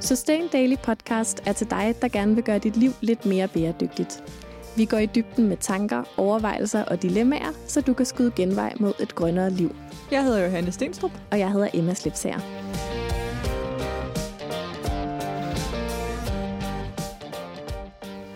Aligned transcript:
Sustain 0.00 0.48
Daily 0.48 0.76
Podcast 0.82 1.42
er 1.46 1.52
til 1.52 1.70
dig, 1.70 1.94
der 2.02 2.08
gerne 2.08 2.34
vil 2.34 2.44
gøre 2.44 2.58
dit 2.58 2.76
liv 2.76 2.90
lidt 3.00 3.26
mere 3.26 3.48
bæredygtigt. 3.48 4.22
Vi 4.76 4.84
går 4.84 4.98
i 4.98 5.06
dybden 5.06 5.48
med 5.48 5.56
tanker, 5.56 6.14
overvejelser 6.16 6.84
og 6.84 7.02
dilemmaer, 7.02 7.52
så 7.66 7.80
du 7.80 7.94
kan 7.94 8.06
skyde 8.06 8.32
genvej 8.36 8.74
mod 8.80 8.92
et 9.00 9.14
grønnere 9.14 9.50
liv. 9.50 9.76
Jeg 10.10 10.24
hedder 10.24 10.44
Johanne 10.44 10.72
Stenstrup. 10.72 11.10
Og 11.30 11.38
jeg 11.38 11.52
hedder 11.52 11.68
Emma 11.74 11.94
Slipsager. 11.94 12.38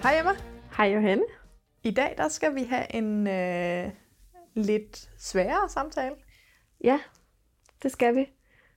Hej 0.03 0.19
Emma. 0.19 0.33
Hej 0.77 0.87
Johanne. 0.87 1.25
I 1.85 1.91
dag 1.91 2.15
der 2.17 2.29
skal 2.29 2.55
vi 2.55 2.65
have 2.65 2.95
en 2.95 3.27
øh, 3.27 3.91
lidt 4.55 5.11
sværere 5.19 5.69
samtale. 5.69 6.15
Ja, 6.85 7.01
det 7.83 7.93
skal 7.93 8.17
vi. 8.17 8.27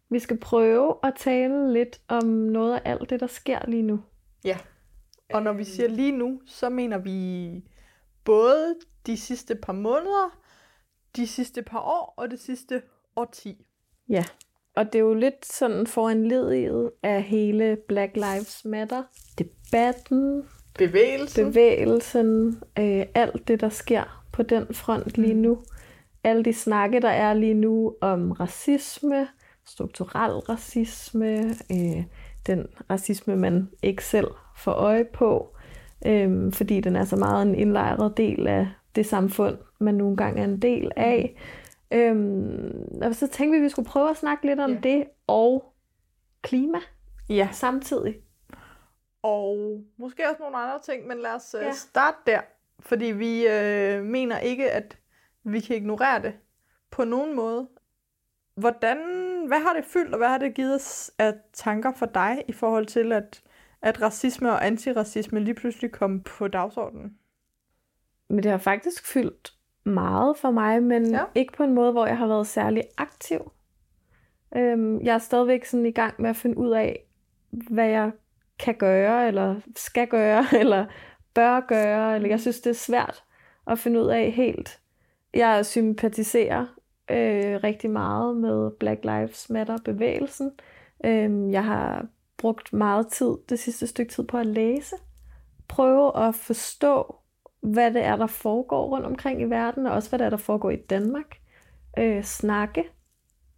Vi 0.09 0.19
skal 0.19 0.37
prøve 0.37 0.95
at 1.03 1.13
tale 1.17 1.73
lidt 1.73 2.01
om 2.07 2.23
noget 2.27 2.73
af 2.75 2.81
alt 2.85 3.09
det, 3.09 3.19
der 3.19 3.27
sker 3.27 3.59
lige 3.67 3.83
nu. 3.83 3.99
Ja, 4.45 4.57
og 5.33 5.43
når 5.43 5.53
vi 5.53 5.63
siger 5.63 5.89
lige 5.89 6.11
nu, 6.11 6.41
så 6.45 6.69
mener 6.69 6.97
vi 6.97 7.49
både 8.23 8.75
de 9.05 9.17
sidste 9.17 9.55
par 9.55 9.73
måneder, 9.73 10.39
de 11.15 11.27
sidste 11.27 11.61
par 11.61 11.79
år 11.79 12.13
og 12.17 12.31
det 12.31 12.39
sidste 12.39 12.81
årti. 13.15 13.65
Ja, 14.09 14.23
og 14.75 14.85
det 14.85 14.95
er 14.95 15.03
jo 15.03 15.13
lidt 15.13 15.45
sådan 15.45 15.87
foranlediget 15.87 16.91
af 17.03 17.23
hele 17.23 17.77
Black 17.87 18.15
Lives 18.15 18.65
Matter, 18.65 19.03
debatten, 19.39 20.43
Bevægelsen. 20.77 21.45
bevægelsen, 21.45 22.47
øh, 22.79 23.05
alt 23.15 23.47
det, 23.47 23.61
der 23.61 23.69
sker 23.69 24.23
på 24.33 24.43
den 24.43 24.73
front 24.73 25.17
lige 25.17 25.33
nu. 25.33 25.61
Alle 26.23 26.43
de 26.43 26.53
snakke, 26.53 26.99
der 26.99 27.09
er 27.09 27.33
lige 27.33 27.53
nu 27.53 27.95
om 28.01 28.31
racisme, 28.31 29.27
strukturel 29.67 30.31
racisme, 30.31 31.37
øh, 31.71 32.03
den 32.47 32.67
racisme, 32.89 33.35
man 33.35 33.69
ikke 33.83 34.03
selv 34.05 34.27
får 34.57 34.71
øje 34.71 35.05
på, 35.13 35.55
øh, 36.05 36.53
fordi 36.53 36.79
den 36.81 36.95
er 36.95 37.05
så 37.05 37.15
meget 37.15 37.47
en 37.47 37.55
indlejret 37.55 38.17
del 38.17 38.47
af 38.47 38.67
det 38.95 39.05
samfund, 39.05 39.57
man 39.79 39.95
nogle 39.95 40.17
gange 40.17 40.41
er 40.41 40.45
en 40.45 40.61
del 40.61 40.91
af. 40.95 41.35
Øhm, 41.91 42.87
og 43.01 43.15
så 43.15 43.27
tænkte 43.27 43.51
vi, 43.51 43.57
at 43.57 43.63
vi 43.63 43.69
skulle 43.69 43.87
prøve 43.89 44.09
at 44.09 44.17
snakke 44.17 44.45
lidt 44.45 44.59
om 44.59 44.71
Ja. 44.71 44.79
det 44.83 45.03
og 45.27 45.73
klima 46.41 46.77
Ja, 47.29 47.49
samtidig. 47.51 48.15
og 49.23 49.81
måske 49.97 50.23
også 50.29 50.37
nogle 50.39 50.57
andre 50.57 50.79
ting, 50.79 51.07
men 51.07 51.17
lad 51.17 51.31
os 51.35 51.55
øh, 51.59 51.65
Ja. 51.65 51.71
starte 51.71 52.17
der. 52.27 52.41
Fordi 52.79 53.05
vi 53.05 53.47
øh, 53.47 54.03
mener 54.03 54.39
ikke, 54.39 54.71
at 54.71 54.97
vi 55.43 55.59
kan 55.59 55.75
ignorere 55.75 56.21
det 56.21 56.33
på 56.91 57.03
nogen 57.03 57.35
måde. 57.35 57.67
Hvordan, 58.57 58.97
hvad 59.47 59.59
har 59.59 59.73
det 59.73 59.85
fyldt, 59.85 60.11
og 60.13 60.17
hvad 60.17 60.27
har 60.27 60.37
det 60.37 60.53
givet 60.53 61.09
af 61.19 61.33
tanker 61.53 61.91
for 61.91 62.05
dig 62.05 62.43
i 62.47 62.51
forhold 62.51 62.85
til, 62.85 63.11
at, 63.11 63.41
at 63.81 64.01
racisme 64.01 64.51
og 64.51 64.65
antiracisme 64.65 65.39
lige 65.39 65.53
pludselig 65.53 65.91
kom 65.91 66.21
på 66.21 66.47
dagsordenen? 66.47 67.17
Men 68.29 68.43
det 68.43 68.51
har 68.51 68.57
faktisk 68.57 69.05
fyldt 69.05 69.53
meget 69.85 70.37
for 70.37 70.51
mig, 70.51 70.83
men 70.83 71.11
Ja. 71.11 71.17
ja. 71.17 71.23
ikke 71.35 71.53
på 71.53 71.63
en 71.63 71.73
måde, 71.73 71.91
hvor 71.91 72.05
jeg 72.05 72.17
har 72.17 72.27
været 72.27 72.47
særlig 72.47 72.83
aktiv. 72.97 73.51
Øhm, 74.55 75.01
jeg 75.01 75.13
er 75.13 75.17
stadigvæk 75.17 75.65
sådan 75.65 75.85
i 75.85 75.91
gang 75.91 76.21
med 76.21 76.29
at 76.29 76.35
finde 76.35 76.57
ud 76.57 76.71
af, 76.71 76.99
hvad 77.49 77.87
jeg 77.87 78.11
kan 78.59 78.75
gøre, 78.75 79.27
eller 79.27 79.55
skal 79.75 80.07
gøre, 80.07 80.45
eller 80.61 80.85
bør 81.33 81.59
gøre. 81.59 82.15
Eller 82.15 82.29
jeg 82.29 82.39
synes, 82.39 82.59
det 82.59 82.69
er 82.69 82.73
svært 82.73 83.23
at 83.67 83.79
finde 83.79 83.99
ud 84.01 84.07
af 84.07 84.31
helt. 84.31 84.79
Jeg 85.33 85.65
sympatiserer 85.65 86.65
øh, 87.11 87.59
rigtig 87.63 87.89
meget 87.89 88.37
med 88.37 88.71
Black 88.71 89.03
Lives 89.03 89.49
Matter-bevægelsen. 89.49 90.51
Øh, 91.05 91.51
jeg 91.51 91.63
har 91.63 92.05
brugt 92.37 92.73
meget 92.73 93.07
tid, 93.07 93.35
det 93.49 93.59
sidste 93.59 93.87
stykke 93.87 94.11
tid, 94.11 94.23
på 94.23 94.37
at 94.37 94.45
læse. 94.45 94.95
Prøve 95.67 96.27
at 96.27 96.35
forstå, 96.35 97.15
hvad 97.61 97.93
det 97.93 98.03
er, 98.03 98.15
der 98.15 98.27
foregår 98.27 98.87
rundt 98.87 99.05
omkring 99.05 99.41
i 99.41 99.45
verden, 99.45 99.85
og 99.85 99.93
også 99.93 100.09
hvad 100.09 100.19
det 100.19 100.25
er, 100.25 100.29
der 100.29 100.37
foregår 100.37 100.69
i 100.69 100.75
Danmark. 100.75 101.37
Øh, 101.97 102.23
snakke 102.23 102.83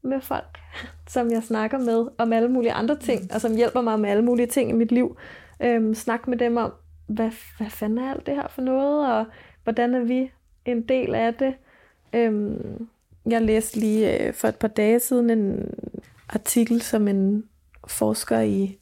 med 0.01 0.21
folk, 0.21 0.57
som 1.13 1.31
jeg 1.31 1.43
snakker 1.43 1.77
med 1.77 2.07
om 2.17 2.33
alle 2.33 2.49
mulige 2.49 2.73
andre 2.73 2.97
ting, 2.97 3.33
og 3.33 3.41
som 3.41 3.55
hjælper 3.55 3.81
mig 3.81 3.99
med 3.99 4.09
alle 4.09 4.23
mulige 4.23 4.47
ting 4.47 4.69
i 4.69 4.73
mit 4.73 4.91
liv. 4.91 5.17
Øh, 5.59 5.95
snak 5.95 6.27
med 6.27 6.37
dem 6.37 6.57
om, 6.57 6.73
hvad, 7.07 7.31
hvad 7.57 7.69
fanden 7.69 7.97
er 7.97 8.11
alt 8.11 8.25
det 8.25 8.35
her 8.35 8.47
for 8.47 8.61
noget, 8.61 9.13
og 9.13 9.25
hvordan 9.63 9.95
er 9.95 10.03
vi 10.03 10.31
en 10.65 10.81
del 10.81 11.15
af 11.15 11.33
det. 11.33 11.55
Øh, 12.13 12.59
jeg 13.31 13.41
læste 13.41 13.79
lige 13.79 14.19
øh, 14.27 14.33
for 14.33 14.47
et 14.47 14.55
par 14.55 14.67
dage 14.67 14.99
siden 14.99 15.29
en 15.29 15.73
artikel, 16.29 16.81
som 16.81 17.07
en 17.07 17.43
forsker 17.87 18.39
i 18.39 18.79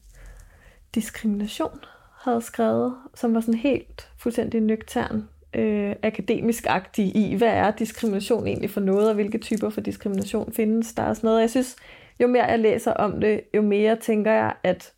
diskrimination 0.94 1.80
havde 2.22 2.42
skrevet, 2.42 2.94
som 3.14 3.34
var 3.34 3.40
sådan 3.40 3.54
helt 3.54 4.10
fuldstændig 4.18 4.60
nøgtern, 4.60 5.28
øh, 5.54 5.96
akademisk-agtig 6.02 7.16
i, 7.16 7.34
hvad 7.34 7.48
er 7.48 7.70
diskrimination 7.70 8.46
egentlig 8.46 8.70
for 8.70 8.80
noget, 8.80 9.08
og 9.08 9.14
hvilke 9.14 9.38
typer 9.38 9.70
for 9.70 9.80
diskrimination 9.80 10.52
findes 10.52 10.94
der 10.94 11.02
og 11.02 11.16
sådan 11.16 11.28
noget. 11.28 11.40
Jeg 11.40 11.50
synes, 11.50 11.76
jo 12.20 12.26
mere 12.26 12.44
jeg 12.44 12.58
læser 12.58 12.92
om 12.92 13.20
det, 13.20 13.40
jo 13.54 13.62
mere 13.62 13.96
tænker 13.96 14.32
jeg, 14.32 14.54
at 14.62 14.92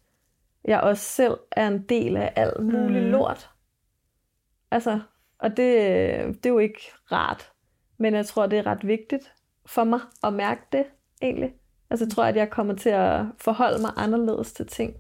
jeg 0.65 0.81
også 0.81 1.05
selv 1.05 1.37
er 1.53 1.67
en 1.69 1.83
del 1.89 2.17
af 2.17 2.33
alt 2.37 2.65
muligt 2.65 3.03
Mhm. 3.03 3.11
lort. 3.13 3.51
Altså, 4.71 5.01
og 5.39 5.51
det, 5.51 5.57
det 6.35 6.47
er 6.47 6.51
jo 6.51 6.59
ikke 6.59 6.81
rart, 7.13 7.53
men 7.99 8.15
jeg 8.15 8.27
tror, 8.27 8.47
det 8.47 8.59
er 8.59 8.67
ret 8.67 8.87
vigtigt 8.87 9.33
for 9.67 9.85
mig 9.85 10.01
at 10.25 10.33
mærke 10.33 10.61
det, 10.73 10.85
egentlig. 11.23 11.55
Altså, 11.91 12.05
jeg 12.05 12.13
tror, 12.13 12.25
at 12.25 12.37
jeg 12.37 12.51
kommer 12.51 12.75
til 12.75 12.89
at 12.89 13.25
forholde 13.39 13.81
mig 13.81 13.91
anderledes 13.97 14.53
til 14.53 14.67
ting 14.67 14.95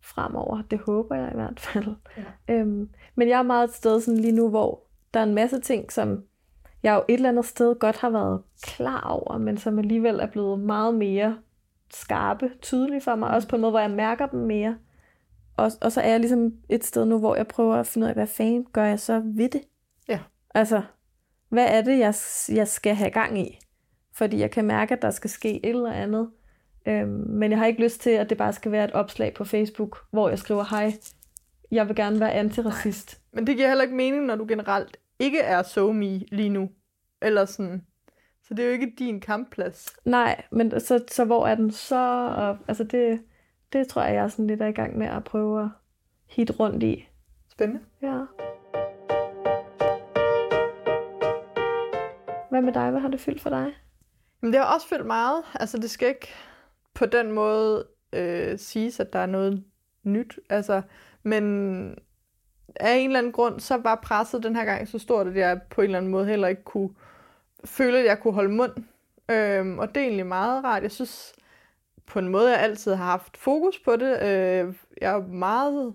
fremover. 0.00 0.62
Det 0.70 0.78
håber 0.78 1.14
jeg 1.16 1.30
i 1.32 1.36
hvert 1.36 1.60
fald. 1.60 1.94
Ja. 2.16 2.54
Øhm, 2.54 2.90
men 3.14 3.28
jeg 3.28 3.38
er 3.38 3.42
meget 3.42 3.68
et 3.68 3.74
sted 3.74 4.00
sådan 4.00 4.20
lige 4.20 4.32
nu, 4.32 4.48
hvor 4.48 4.82
der 5.14 5.20
er 5.20 5.24
en 5.24 5.34
masse 5.34 5.60
ting, 5.60 5.92
som 5.92 6.24
jeg 6.82 6.94
jo 6.94 7.04
et 7.08 7.14
eller 7.14 7.28
andet 7.28 7.44
sted 7.44 7.78
godt 7.78 7.96
har 7.96 8.10
været 8.10 8.42
klar 8.62 9.00
over, 9.00 9.38
men 9.38 9.58
som 9.58 9.78
alligevel 9.78 10.20
er 10.20 10.26
blevet 10.26 10.60
meget 10.60 10.94
mere 10.94 11.38
skarpe, 11.90 12.50
tydelige 12.62 13.00
for 13.00 13.14
mig, 13.14 13.30
også 13.30 13.48
på 13.48 13.56
en 13.56 13.62
måde, 13.62 13.70
hvor 13.70 13.80
jeg 13.80 13.90
mærker 13.90 14.26
dem 14.26 14.40
mere. 14.40 14.76
Og, 15.56 15.72
og 15.80 15.92
så 15.92 16.00
er 16.00 16.08
jeg 16.08 16.20
ligesom 16.20 16.52
et 16.68 16.84
sted 16.84 17.04
nu, 17.04 17.18
hvor 17.18 17.36
jeg 17.36 17.46
prøver 17.46 17.74
at 17.74 17.86
finde 17.86 18.04
ud 18.04 18.08
af, 18.08 18.14
hvad 18.14 18.26
fanden 18.26 18.66
gør 18.72 18.84
jeg 18.84 19.00
så 19.00 19.22
ved 19.24 19.48
det? 19.48 19.62
Ja. 20.08 20.20
Altså, 20.54 20.82
hvad 21.56 21.66
er 21.68 21.82
det, 21.82 21.98
jeg, 21.98 22.14
jeg 22.56 22.68
skal 22.68 22.94
have 22.94 23.10
gang 23.10 23.38
i? 23.38 23.58
Fordi 24.12 24.38
jeg 24.38 24.50
kan 24.50 24.64
mærke, 24.64 24.94
at 24.94 25.02
der 25.02 25.10
skal 25.10 25.30
ske 25.30 25.66
et 25.66 25.70
eller 25.70 25.92
andet. 25.92 26.30
Øhm, 26.86 27.08
men 27.28 27.50
jeg 27.50 27.58
har 27.58 27.66
ikke 27.66 27.82
lyst 27.82 28.00
til, 28.00 28.10
at 28.10 28.30
det 28.30 28.38
bare 28.38 28.52
skal 28.52 28.72
være 28.72 28.84
et 28.84 28.92
opslag 28.92 29.34
på 29.34 29.44
Facebook, 29.44 29.98
hvor 30.10 30.28
jeg 30.28 30.38
skriver, 30.38 30.64
hej, 30.70 30.92
jeg 31.70 31.88
vil 31.88 31.96
gerne 31.96 32.20
være 32.20 32.32
antiracist. 32.32 33.20
Men 33.32 33.46
det 33.46 33.56
giver 33.56 33.68
heller 33.68 33.84
ikke 33.84 33.96
mening, 33.96 34.24
når 34.24 34.36
du 34.36 34.46
generelt 34.48 34.96
ikke 35.18 35.38
er 35.40 35.62
so 35.62 35.92
me 35.92 36.18
lige 36.18 36.48
nu. 36.48 36.70
Eller 37.22 37.44
sådan. 37.44 37.86
Så 38.42 38.54
det 38.54 38.62
er 38.62 38.66
jo 38.66 38.72
ikke 38.72 38.92
din 38.98 39.20
kampplads. 39.20 39.96
Nej, 40.04 40.42
men 40.50 40.80
så, 40.80 41.04
så 41.10 41.24
hvor 41.24 41.46
er 41.46 41.54
den 41.54 41.70
så? 41.70 42.30
Og, 42.36 42.58
altså 42.68 42.84
det, 42.84 43.20
det 43.72 43.88
tror 43.88 44.02
jeg, 44.02 44.14
jeg 44.14 44.24
er 44.24 44.28
sådan 44.28 44.46
lidt 44.46 44.62
er 44.62 44.66
i 44.66 44.72
gang 44.72 44.98
med 44.98 45.06
at 45.06 45.24
prøve 45.24 45.62
at 45.62 45.68
hit 46.26 46.60
rundt 46.60 46.82
i. 46.82 47.08
Spændende. 47.48 47.82
Ja. 48.02 48.20
Hvad 52.56 52.62
med 52.62 52.72
dig? 52.72 52.90
Hvad 52.90 53.00
har 53.00 53.08
det 53.08 53.20
fyldt 53.20 53.40
for 53.40 53.50
dig? 53.50 53.72
Men 54.40 54.52
det 54.52 54.60
har 54.60 54.74
også 54.74 54.88
fyldt 54.88 55.06
meget. 55.06 55.42
Altså 55.54 55.78
det 55.78 55.90
skal 55.90 56.08
ikke 56.08 56.28
på 56.94 57.06
den 57.06 57.32
måde 57.32 57.86
øh, 58.12 58.58
siges, 58.58 59.00
at 59.00 59.12
der 59.12 59.18
er 59.18 59.26
noget 59.26 59.64
nyt. 60.02 60.38
Altså, 60.50 60.82
men 61.22 61.42
af 62.76 62.94
en 62.96 63.06
eller 63.10 63.18
anden 63.18 63.32
grund, 63.32 63.60
så 63.60 63.76
var 63.76 63.94
presset 63.94 64.42
den 64.42 64.56
her 64.56 64.64
gang 64.64 64.88
så 64.88 64.98
stort, 64.98 65.26
at 65.26 65.36
jeg 65.36 65.60
på 65.70 65.80
en 65.80 65.84
eller 65.84 65.98
anden 65.98 66.10
måde 66.10 66.26
heller 66.26 66.48
ikke 66.48 66.64
kunne 66.64 66.90
føle, 67.64 67.98
at 67.98 68.04
jeg 68.04 68.20
kunne 68.20 68.34
holde 68.34 68.52
mund. 68.54 68.72
Øhm, 69.30 69.78
og 69.78 69.88
det 69.94 70.00
er 70.00 70.04
egentlig 70.04 70.26
meget 70.26 70.64
rart. 70.64 70.82
Jeg 70.82 70.92
synes 70.92 71.32
på 72.06 72.18
en 72.18 72.28
måde, 72.28 72.50
jeg 72.50 72.60
altid 72.60 72.94
har 72.94 73.04
haft 73.04 73.36
fokus 73.36 73.78
på 73.78 73.96
det. 73.96 74.22
Øh, 74.22 74.74
jeg 75.00 75.12
er 75.14 75.26
meget 75.26 75.94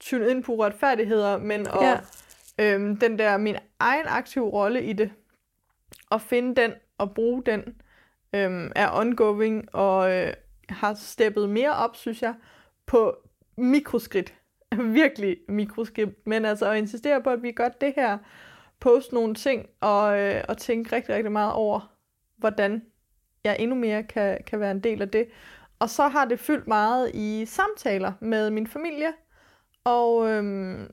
tunet 0.00 0.30
ind 0.30 0.44
på 0.44 0.54
retfærdigheder, 0.54 1.38
men 1.38 1.68
og, 1.68 1.82
Ja. 1.82 2.00
øhm, 2.58 2.96
den 2.96 3.18
der 3.18 3.36
min 3.36 3.56
egen 3.78 4.06
aktive 4.08 4.44
rolle 4.48 4.82
i 4.84 4.92
det, 4.92 5.10
at 6.10 6.20
finde 6.20 6.62
den 6.62 6.72
og 6.98 7.14
bruge 7.14 7.42
den, 7.46 7.60
øhm, 8.34 8.72
er 8.76 8.88
ongoing 8.92 9.74
og 9.74 10.12
øh, 10.12 10.32
har 10.68 10.94
steppet 10.94 11.50
mere 11.50 11.72
op, 11.72 11.96
synes 11.96 12.22
jeg, 12.22 12.34
på 12.86 13.16
mikroskridt. 13.56 14.34
Virkelig 15.00 15.36
mikroskridt, 15.48 16.26
men 16.26 16.44
altså 16.44 16.70
at 16.70 16.78
insistere 16.78 17.22
på, 17.22 17.30
at 17.30 17.42
vi 17.42 17.52
gør 17.52 17.68
det 17.68 17.92
her, 17.96 18.18
poste 18.80 19.14
nogle 19.14 19.34
ting 19.34 19.66
og, 19.80 20.20
øh, 20.20 20.44
og 20.48 20.58
tænke 20.58 20.96
rigtig, 20.96 21.14
rigtig 21.14 21.32
meget 21.32 21.52
over, 21.52 21.92
hvordan 22.36 22.82
jeg 23.44 23.56
endnu 23.58 23.76
mere 23.76 24.02
kan, 24.02 24.38
kan 24.46 24.60
være 24.60 24.70
en 24.70 24.80
del 24.80 25.02
af 25.02 25.08
det. 25.08 25.28
Og 25.78 25.90
så 25.90 26.08
har 26.08 26.24
det 26.24 26.40
fyldt 26.40 26.66
meget 26.66 27.10
i 27.14 27.44
samtaler 27.46 28.12
med 28.20 28.50
min 28.50 28.66
familie, 28.66 29.12
og 29.84 30.30
øhm, 30.30 30.90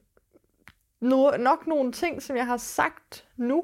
no, 1.01 1.31
nok 1.37 1.67
nogle 1.67 1.91
ting, 1.91 2.21
som 2.21 2.35
jeg 2.35 2.45
har 2.45 2.57
sagt 2.57 3.27
nu, 3.37 3.63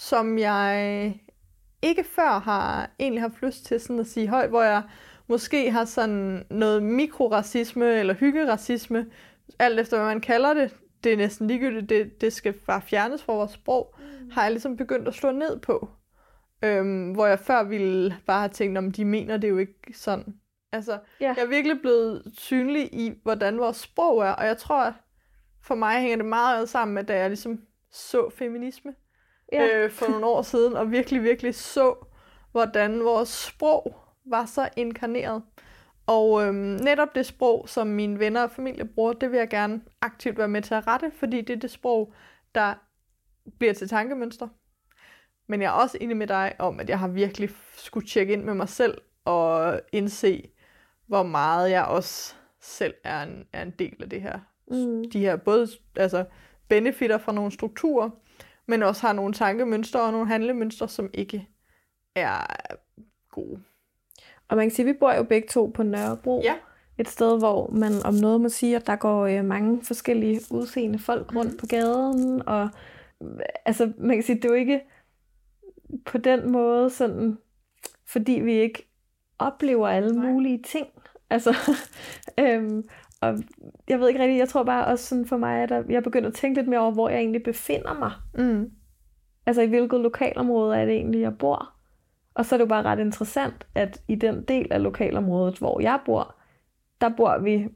som 0.00 0.38
jeg 0.38 1.20
ikke 1.82 2.04
før 2.04 2.38
har 2.38 2.90
egentlig 2.98 3.22
haft 3.22 3.42
lyst 3.42 3.64
til 3.64 3.80
sådan 3.80 3.98
at 3.98 4.06
sige 4.06 4.28
højt, 4.28 4.48
hvor 4.48 4.62
jeg 4.62 4.82
måske 5.28 5.70
har 5.70 5.84
sådan 5.84 6.46
noget 6.50 6.82
mikroracisme 6.82 7.94
eller 7.94 8.14
hyggeracisme, 8.14 9.06
alt 9.58 9.80
efter 9.80 9.96
hvad 9.96 10.06
man 10.06 10.20
kalder 10.20 10.54
det, 10.54 10.76
det 11.04 11.12
er 11.12 11.16
næsten 11.16 11.46
ligegyldigt, 11.46 11.88
det, 11.88 12.20
det 12.20 12.32
skal 12.32 12.52
bare 12.52 12.82
fjernes 12.82 13.22
fra 13.22 13.32
vores 13.32 13.50
sprog, 13.50 13.94
mm. 13.98 14.30
har 14.30 14.42
jeg 14.42 14.50
ligesom 14.50 14.76
begyndt 14.76 15.08
at 15.08 15.14
slå 15.14 15.32
ned 15.32 15.60
på. 15.60 15.90
Øhm, 16.62 17.12
hvor 17.12 17.26
jeg 17.26 17.38
før 17.38 17.62
ville 17.62 18.16
bare 18.26 18.40
have 18.40 18.48
tænkt, 18.48 18.78
om 18.78 18.90
de 18.90 19.04
mener 19.04 19.36
det 19.36 19.48
jo 19.48 19.58
ikke 19.58 19.92
sådan. 19.94 20.34
Altså, 20.72 20.98
ja. 21.20 21.34
jeg 21.36 21.42
er 21.44 21.48
virkelig 21.48 21.80
blevet 21.80 22.22
synlig 22.38 22.94
i, 22.94 23.12
hvordan 23.22 23.58
vores 23.58 23.76
sprog 23.76 24.22
er, 24.22 24.30
og 24.30 24.46
jeg 24.46 24.56
tror, 24.56 24.82
at 24.82 24.94
for 25.62 25.74
mig 25.74 26.00
hænger 26.00 26.16
det 26.16 26.26
meget 26.26 26.68
sammen 26.68 26.94
med, 26.94 27.04
da 27.04 27.18
jeg 27.18 27.28
ligesom 27.28 27.60
så 27.90 28.30
feminisme 28.30 28.94
ja. 29.52 29.76
øh, 29.76 29.90
for 29.90 30.08
nogle 30.08 30.26
år 30.26 30.42
siden, 30.42 30.76
og 30.76 30.90
virkelig, 30.90 31.22
virkelig 31.22 31.54
så, 31.54 31.94
hvordan 32.52 33.04
vores 33.04 33.28
sprog 33.28 33.96
var 34.24 34.46
så 34.46 34.68
inkarneret. 34.76 35.42
Og 36.06 36.42
øhm, 36.42 36.54
netop 36.56 37.14
det 37.14 37.26
sprog, 37.26 37.68
som 37.68 37.86
mine 37.86 38.18
venner 38.18 38.42
og 38.42 38.50
familie 38.50 38.84
bruger, 38.84 39.12
det 39.12 39.30
vil 39.30 39.38
jeg 39.38 39.48
gerne 39.48 39.80
aktivt 40.00 40.38
være 40.38 40.48
med 40.48 40.62
til 40.62 40.74
at 40.74 40.86
rette, 40.86 41.10
fordi 41.14 41.40
det 41.40 41.56
er 41.56 41.60
det 41.60 41.70
sprog, 41.70 42.12
der 42.54 42.74
bliver 43.58 43.74
til 43.74 43.88
tankemønstre. 43.88 44.48
Men 45.48 45.62
jeg 45.62 45.68
er 45.68 45.72
også 45.82 45.98
enig 46.00 46.16
med 46.16 46.26
dig 46.26 46.54
om, 46.58 46.80
at 46.80 46.88
jeg 46.88 46.98
har 46.98 47.08
virkelig 47.08 47.50
skulle 47.76 48.06
tjekke 48.06 48.32
ind 48.32 48.44
med 48.44 48.54
mig 48.54 48.68
selv 48.68 48.98
og 49.24 49.80
indse, 49.92 50.50
hvor 51.06 51.22
meget 51.22 51.70
jeg 51.70 51.84
også 51.84 52.34
selv 52.60 52.94
er 53.04 53.22
en, 53.22 53.46
er 53.52 53.62
en 53.62 53.70
del 53.78 54.02
af 54.02 54.10
det 54.10 54.22
her. 54.22 54.38
Mm. 54.70 55.10
De 55.10 55.20
her 55.20 55.36
både 55.36 55.68
altså, 55.96 56.24
benefitter 56.68 57.18
fra 57.18 57.32
nogle 57.32 57.52
strukturer, 57.52 58.10
men 58.66 58.82
også 58.82 59.06
har 59.06 59.12
nogle 59.12 59.34
tankemønstre 59.34 60.02
og 60.02 60.12
nogle 60.12 60.26
handlemønstre, 60.26 60.88
som 60.88 61.10
ikke 61.14 61.48
er 62.14 62.56
gode. 63.30 63.60
Og 64.48 64.56
man 64.56 64.66
kan 64.66 64.74
sige, 64.74 64.88
at 64.88 64.94
vi 64.94 64.98
bor 64.98 65.14
jo 65.14 65.22
begge 65.22 65.48
to 65.48 65.72
på 65.74 65.82
Nørrebro. 65.82 66.40
Ja. 66.44 66.54
Et 66.98 67.08
sted, 67.08 67.38
hvor 67.38 67.70
man 67.70 67.92
om 68.04 68.14
noget 68.14 68.40
må 68.40 68.48
sige, 68.48 68.76
at 68.76 68.86
der 68.86 68.96
går 68.96 69.26
øh, 69.26 69.44
mange 69.44 69.84
forskellige 69.84 70.40
udseende 70.50 70.98
folk 70.98 71.34
rundt 71.36 71.52
mm. 71.52 71.58
på 71.58 71.66
gaden. 71.66 72.48
Og 72.48 72.68
altså, 73.64 73.92
man 73.98 74.16
kan 74.16 74.22
sige, 74.22 74.36
det 74.36 74.44
er 74.44 74.48
jo 74.48 74.54
ikke 74.54 74.80
på 76.04 76.18
den 76.18 76.52
måde 76.52 76.90
sådan, 76.90 77.38
fordi 78.06 78.32
vi 78.32 78.52
ikke 78.52 78.88
oplever 79.38 79.88
alle 79.88 80.16
Nej. 80.16 80.30
mulige 80.30 80.62
ting. 80.62 80.86
Altså, 81.30 81.54
øhm, 82.40 82.88
og 83.20 83.38
jeg 83.88 84.00
ved 84.00 84.08
ikke 84.08 84.20
rigtigt, 84.20 84.38
jeg 84.38 84.48
tror 84.48 84.62
bare 84.62 84.86
også 84.86 85.06
sådan 85.06 85.26
for 85.26 85.36
mig, 85.36 85.62
at 85.62 85.84
jeg 85.88 86.02
begynder 86.02 86.28
at 86.28 86.34
tænke 86.34 86.60
lidt 86.60 86.68
mere 86.68 86.80
over, 86.80 86.92
hvor 86.92 87.08
jeg 87.08 87.18
egentlig 87.18 87.42
befinder 87.42 87.94
mig. 87.94 88.12
Mm. 88.34 88.70
Altså 89.46 89.62
i 89.62 89.66
hvilket 89.66 90.00
lokalområde 90.00 90.76
er 90.76 90.84
det 90.84 90.94
egentlig, 90.94 91.20
jeg 91.20 91.38
bor. 91.38 91.72
Og 92.34 92.46
så 92.46 92.54
er 92.54 92.58
det 92.58 92.64
jo 92.64 92.68
bare 92.68 92.82
ret 92.82 92.98
interessant, 92.98 93.66
at 93.74 94.00
i 94.08 94.14
den 94.14 94.42
del 94.42 94.72
af 94.72 94.82
lokalområdet, 94.82 95.58
hvor 95.58 95.80
jeg 95.80 96.00
bor, 96.04 96.34
der 97.00 97.08
bor 97.16 97.38
vi 97.38 97.68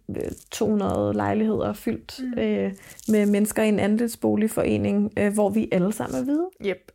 200 0.51 1.15
lejligheder 1.15 1.73
fyldt 1.73 2.21
mm. 2.23 2.39
øh, 2.39 2.73
med 3.09 3.27
mennesker 3.27 3.63
i 3.63 3.69
en 3.69 3.79
andelsboligforening, 3.79 5.13
øh, 5.19 5.35
hvor 5.35 5.49
vi 5.49 5.69
alle 5.73 5.93
sammen 5.93 6.21
er 6.21 6.25
hvide. 6.25 6.51
Yep. 6.67 6.93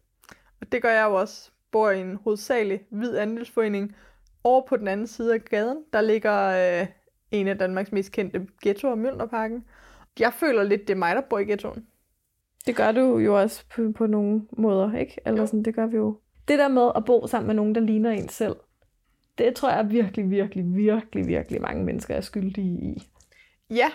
Og 0.62 0.72
det 0.72 0.82
gør 0.82 0.92
jeg 0.92 1.06
jo 1.06 1.14
også. 1.14 1.52
Bor 1.72 1.90
i 1.90 2.02
en 2.02 2.20
hovedsagelig 2.24 2.82
hvid 2.90 3.18
andelsforening. 3.18 3.96
Over 4.44 4.62
på 4.68 4.78
den 4.78 4.88
anden 4.88 5.08
side 5.08 5.34
af 5.34 5.42
gaden, 5.42 5.78
der 5.94 6.02
ligger 6.02 6.48
øh, 6.82 6.88
en 7.32 7.48
af 7.48 7.58
Danmarks 7.58 7.92
mest 7.92 8.12
kendte 8.12 8.48
ghettoer, 8.62 8.96
Mjølnerparken. 8.96 9.66
Jeg 10.20 10.34
føler 10.34 10.64
lidt, 10.64 10.82
det 10.82 10.94
er 10.94 10.98
mig, 10.98 11.16
der 11.16 11.22
bor 11.22 11.40
i 11.40 11.44
ghettoen. 11.44 11.86
Det 12.66 12.76
gør 12.76 12.92
du 12.92 13.18
jo 13.18 13.42
også 13.42 13.64
på, 13.76 13.92
på 13.96 14.08
nogle 14.08 14.42
måder, 14.58 14.98
ikke? 14.98 15.18
Eller 15.26 15.46
sådan, 15.46 15.64
det 15.64 15.76
gør 15.76 15.86
vi 15.86 15.98
jo 15.98 16.18
det 16.50 16.60
der 16.60 16.68
med 16.68 16.92
at 16.96 17.06
bo 17.06 17.28
sammen 17.28 17.48
med 17.48 17.56
nogen, 17.56 17.76
der 17.76 17.82
ligner 17.82 18.12
en 18.12 18.30
selv, 18.30 18.56
det 19.38 19.56
tror 19.56 19.70
jeg 19.70 19.90
virkelig, 19.90 20.32
virkelig, 20.32 20.76
virkelig, 20.76 21.28
virkelig 21.28 21.62
mange 21.62 21.84
mennesker 21.84 22.16
er 22.16 22.22
skyldige 22.22 22.80
i. 22.82 23.08
Ja, 23.70 23.92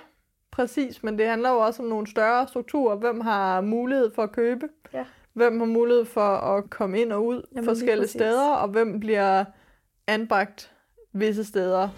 præcis. 0.51 1.03
Men 1.03 1.19
det 1.19 1.27
handler 1.27 1.51
jo 1.51 1.59
også 1.59 1.83
om 1.83 1.89
nogle 1.89 2.07
større 2.07 2.49
strukturer. 2.49 2.97
Hvem 2.97 3.21
har 3.21 3.61
mulighed 3.61 4.11
for 4.15 4.23
at 4.23 4.33
købe? 4.33 4.69
Ja. 4.93 5.05
Hvem 5.33 5.59
har 5.59 5.67
mulighed 5.67 6.05
for 6.05 6.21
at 6.37 6.71
komme 6.71 7.01
ind 7.01 7.13
og 7.13 7.27
ud 7.27 7.43
Jamen, 7.53 7.65
forskellige 7.65 8.09
steder? 8.09 8.51
Og 8.51 8.69
hvem 8.69 9.01
bliver 9.01 9.45
anbragt 10.07 10.73
visse 11.13 11.45
steder? 11.45 11.89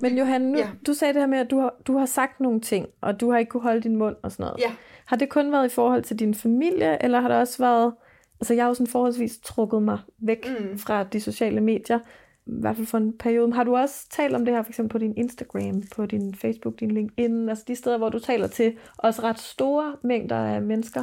Men 0.00 0.18
Johan, 0.18 0.40
nu, 0.40 0.58
ja. 0.58 0.68
du 0.86 0.94
sagde 0.94 1.14
det 1.14 1.22
her 1.22 1.26
med, 1.26 1.38
at 1.38 1.50
du 1.50 1.58
har, 1.58 1.74
du 1.86 1.98
har 1.98 2.06
sagt 2.06 2.40
nogle 2.40 2.60
ting, 2.60 2.86
og 3.00 3.20
du 3.20 3.30
har 3.30 3.38
ikke 3.38 3.50
kunne 3.50 3.62
holde 3.62 3.80
din 3.80 3.96
mund 3.96 4.16
og 4.22 4.32
sådan 4.32 4.44
noget. 4.44 4.60
Ja. 4.60 4.72
Har 5.04 5.16
det 5.16 5.28
kun 5.28 5.52
været 5.52 5.66
i 5.66 5.74
forhold 5.74 6.02
til 6.02 6.18
din 6.18 6.34
familie, 6.34 7.02
eller 7.02 7.20
har 7.20 7.28
det 7.28 7.36
også 7.36 7.58
været... 7.58 7.94
Altså, 8.40 8.54
jeg 8.54 8.64
har 8.64 8.68
jo 8.68 8.74
sådan 8.74 8.86
forholdsvis 8.86 9.38
trukket 9.38 9.82
mig 9.82 9.98
væk 10.18 10.48
mm. 10.48 10.78
fra 10.78 11.04
de 11.04 11.20
sociale 11.20 11.60
medier, 11.60 11.98
i 12.46 12.50
hvert 12.60 12.76
fald 12.76 12.86
for 12.86 12.98
en 12.98 13.18
periode. 13.18 13.52
Har 13.52 13.64
du 13.64 13.76
også 13.76 14.08
talt 14.10 14.34
om 14.34 14.44
det 14.44 14.54
her, 14.54 14.62
for 14.62 14.70
eksempel 14.70 14.92
på 14.92 14.98
din 14.98 15.16
Instagram, 15.16 15.82
på 15.96 16.06
din 16.06 16.34
Facebook, 16.34 16.80
din 16.80 16.90
LinkedIn, 16.90 17.48
altså 17.48 17.64
de 17.68 17.76
steder, 17.76 17.98
hvor 17.98 18.08
du 18.08 18.18
taler 18.18 18.46
til 18.46 18.76
også 18.96 19.22
ret 19.22 19.38
store 19.38 19.96
mængder 20.04 20.36
af 20.36 20.62
mennesker? 20.62 21.02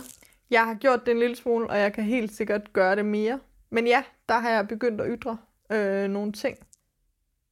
Jeg 0.50 0.62
har 0.66 0.74
gjort 0.74 1.06
det 1.06 1.12
en 1.12 1.20
lille 1.20 1.36
smule, 1.36 1.70
og 1.70 1.78
jeg 1.78 1.94
kan 1.94 2.04
helt 2.04 2.34
sikkert 2.34 2.74
gøre 2.74 2.96
det 2.96 3.06
mere. 3.06 3.40
Men 3.70 3.88
ja, 3.88 4.04
der 4.30 4.40
har 4.40 4.50
jeg 4.50 4.68
begyndt 4.68 5.02
at 5.02 5.08
ytre 5.10 5.38
øh, 5.72 6.08
nogle 6.08 6.32
ting. 6.32 6.58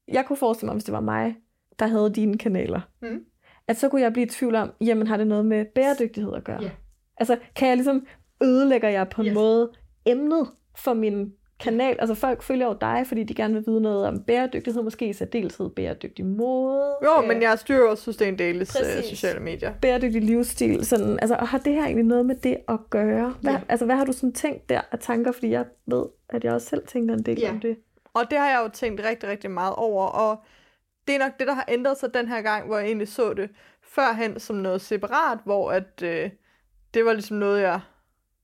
Jeg 0.08 0.26
kunne 0.26 0.38
forestille 0.38 0.68
mig, 0.68 0.74
hvis 0.74 0.84
det 0.84 0.94
var 0.94 1.00
mig, 1.00 1.36
der 1.80 1.88
havde 1.88 2.14
dine 2.14 2.38
kanaler. 2.38 2.82
Mm 3.02 3.26
at 3.68 3.78
så 3.78 3.90
kunne 3.90 4.02
jeg 4.02 4.14
blive 4.14 4.26
i 4.26 4.30
tvivl 4.30 4.56
om, 4.56 4.72
jamen 4.82 5.08
har 5.08 5.18
det 5.18 5.28
noget 5.28 5.46
med 5.46 5.66
bæredygtighed 5.66 6.34
at 6.34 6.44
gøre? 6.44 6.62
Yeah. 6.62 6.72
Altså 7.18 7.38
kan 7.56 7.68
jeg 7.68 7.78
ligesom, 7.78 8.06
ødelægger 8.44 8.90
jeg 8.90 9.10
på 9.10 9.22
en 9.22 9.28
yes. 9.28 9.34
måde 9.34 9.72
emnet 10.06 10.48
for 10.76 10.94
min 10.94 11.34
kanal? 11.60 11.96
Altså 12.00 12.16
folk 12.16 12.44
følger 12.44 12.68
jo 12.68 12.78
dig, 12.82 13.04
fordi 13.08 13.24
de 13.24 13.34
gerne 13.34 13.54
vil 13.54 13.64
vide 13.68 13.82
noget 13.82 14.08
om 14.08 14.24
bæredygtighed, 14.24 14.84
måske 14.84 15.10
i 15.10 15.14
særdeleshed 15.14 15.70
bæredygtig 15.70 16.26
mode. 16.26 16.96
Jo, 17.04 17.28
men 17.28 17.42
jeg 17.42 17.60
styrer 17.60 17.90
også 17.90 18.04
Sustainabilis 18.04 18.76
uh, 18.76 19.04
sociale 19.04 19.40
medier. 19.40 19.74
Bæredygtig 19.82 20.22
livsstil, 20.22 20.86
sådan, 20.86 21.20
altså 21.22 21.36
og 21.36 21.48
har 21.48 21.58
det 21.58 21.74
her 21.74 21.84
egentlig 21.84 22.06
noget 22.06 22.26
med 22.26 22.36
det 22.36 22.58
at 22.68 22.80
gøre? 22.90 23.34
Hvad, 23.42 23.54
yeah. 23.54 23.62
Altså 23.70 23.86
hvad 23.86 23.96
har 23.96 24.06
du 24.06 24.12
sådan 24.12 24.34
tænkt 24.34 24.70
der 24.70 24.82
af 24.92 25.00
tanker, 25.00 25.32
fordi 25.32 25.50
jeg 25.50 25.66
ved, 25.86 26.06
at 26.30 26.44
jeg 26.44 26.54
også 26.54 26.68
selv 26.68 26.88
tænker 26.88 27.14
en 27.14 27.24
del 27.24 27.40
yeah. 27.44 27.54
om 27.54 27.60
det. 27.60 27.78
Og 28.14 28.32
det 28.32 28.40
har 28.40 28.50
jeg 28.50 28.62
jo 28.64 28.70
tænkt 28.70 29.02
rigtig, 29.04 29.30
rigtig 29.30 29.52
meget 29.52 29.76
over, 29.76 30.06
og 30.06 30.44
det 31.08 31.16
er 31.16 31.20
nok 31.20 31.40
det, 31.40 31.48
der 31.48 31.54
har 31.54 31.66
ændret 31.68 31.98
sig 31.98 32.14
den 32.14 32.28
her 32.28 32.42
gang, 32.42 32.68
hvor 32.68 32.78
jeg 32.78 32.88
egentlig 32.88 33.08
så 33.08 33.34
det 33.34 33.50
førhen 33.82 34.40
som 34.40 34.56
noget 34.56 34.82
separat, 34.82 35.40
hvor 35.46 35.72
at, 35.72 36.02
øh, 36.04 36.30
det 36.94 37.06
var 37.06 37.14
ligesom 37.14 37.38
noget, 37.38 37.62
jeg 37.62 37.82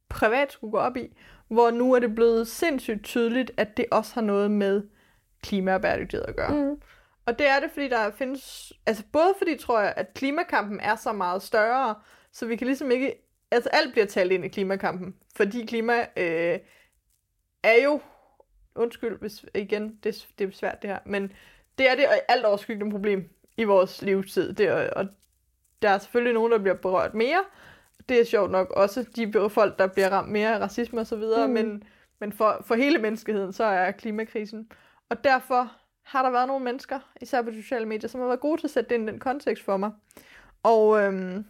privat 0.09 0.51
skulle 0.51 0.71
gå 0.71 0.77
op 0.77 0.97
i, 0.97 1.17
hvor 1.47 1.71
nu 1.71 1.93
er 1.93 1.99
det 1.99 2.15
blevet 2.15 2.47
sindssygt 2.47 3.03
tydeligt, 3.03 3.51
at 3.57 3.77
det 3.77 3.85
også 3.91 4.13
har 4.13 4.21
noget 4.21 4.51
med 4.51 4.83
klima 5.43 5.73
og 5.73 5.81
bæredygtighed 5.81 6.25
at 6.27 6.35
gøre. 6.35 6.55
Mm. 6.55 6.81
Og 7.25 7.39
det 7.39 7.47
er 7.47 7.59
det, 7.59 7.71
fordi 7.71 7.89
der 7.89 8.11
findes, 8.11 8.73
altså 8.85 9.03
både 9.11 9.33
fordi 9.38 9.57
tror 9.57 9.79
jeg, 9.79 9.93
at 9.97 10.13
klimakampen 10.13 10.79
er 10.79 10.95
så 10.95 11.11
meget 11.11 11.41
større, 11.41 11.95
så 12.31 12.45
vi 12.45 12.55
kan 12.55 12.67
ligesom 12.67 12.91
ikke, 12.91 13.15
altså 13.51 13.69
alt 13.69 13.91
bliver 13.91 14.05
talt 14.05 14.31
ind 14.31 14.45
i 14.45 14.47
klimakampen, 14.47 15.15
fordi 15.35 15.65
klima 15.65 15.99
øh, 16.17 16.59
er 17.63 17.83
jo, 17.83 18.01
undskyld 18.79 19.19
hvis 19.19 19.45
igen, 19.55 20.00
det, 20.03 20.27
det 20.39 20.48
er 20.48 20.51
svært 20.51 20.81
det 20.81 20.89
her, 20.89 21.00
men 21.05 21.31
det 21.77 21.89
er 21.89 21.95
det 21.95 22.05
alt 22.29 22.45
overskyggende 22.45 22.91
problem 22.91 23.29
i 23.57 23.63
vores 23.63 24.01
livstid. 24.01 24.53
Det 24.53 24.65
er, 24.67 24.89
og 24.89 25.07
der 25.81 25.89
er 25.89 25.98
selvfølgelig 25.98 26.33
nogen, 26.33 26.51
der 26.51 26.57
bliver 26.57 26.75
berørt 26.75 27.13
mere. 27.13 27.43
Det 28.09 28.19
er 28.19 28.25
sjovt 28.25 28.51
nok 28.51 28.69
også 28.69 29.05
de 29.15 29.50
folk, 29.50 29.79
der 29.79 29.88
bliver 29.88 30.09
ramt 30.09 30.31
mere 30.31 30.55
af 30.55 30.59
racisme 30.59 31.01
osv., 31.01 31.24
mm. 31.48 31.50
men, 31.50 31.83
men 32.19 32.33
for, 32.33 32.62
for 32.65 32.75
hele 32.75 32.98
menneskeheden, 32.98 33.53
så 33.53 33.63
er 33.63 33.91
klimakrisen. 33.91 34.71
Og 35.09 35.24
derfor 35.24 35.71
har 36.03 36.24
der 36.24 36.29
været 36.29 36.48
nogle 36.48 36.63
mennesker, 36.63 37.00
især 37.21 37.41
på 37.41 37.51
sociale 37.51 37.86
medier, 37.86 38.07
som 38.07 38.21
har 38.21 38.27
været 38.27 38.39
gode 38.39 38.62
til 38.62 38.67
at 38.67 38.71
sætte 38.71 38.89
det 38.89 38.95
ind 38.95 39.09
i 39.09 39.12
den 39.12 39.19
kontekst 39.19 39.63
for 39.63 39.77
mig. 39.77 39.91
Og 40.63 41.01
øhm, 41.01 41.45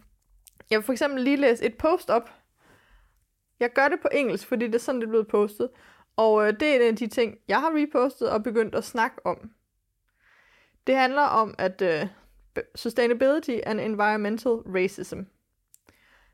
jeg 0.70 0.78
vil 0.78 0.82
for 0.82 0.92
eksempel 0.92 1.22
lige 1.22 1.36
læse 1.36 1.64
et 1.64 1.78
post 1.78 2.10
op. 2.10 2.30
Jeg 3.60 3.72
gør 3.72 3.88
det 3.88 4.00
på 4.00 4.08
engelsk, 4.12 4.46
fordi 4.46 4.66
det 4.66 4.74
er 4.74 4.78
sådan, 4.78 5.00
det 5.00 5.06
er 5.06 5.10
blevet 5.10 5.28
postet. 5.28 5.68
Og 6.20 6.46
øh, 6.46 6.60
det 6.60 6.68
er 6.68 6.74
en 6.74 6.82
af 6.82 6.96
de 6.96 7.06
ting, 7.06 7.38
jeg 7.48 7.60
har 7.60 7.72
repostet 7.74 8.30
og 8.30 8.42
begyndt 8.42 8.74
at 8.74 8.84
snakke 8.84 9.26
om. 9.26 9.50
Det 10.86 10.96
handler 10.96 11.22
om, 11.22 11.54
at 11.58 11.82
øh, 11.82 12.06
sustainability 12.74 13.58
and 13.66 13.80
environmental 13.80 14.52
racism. 14.52 15.18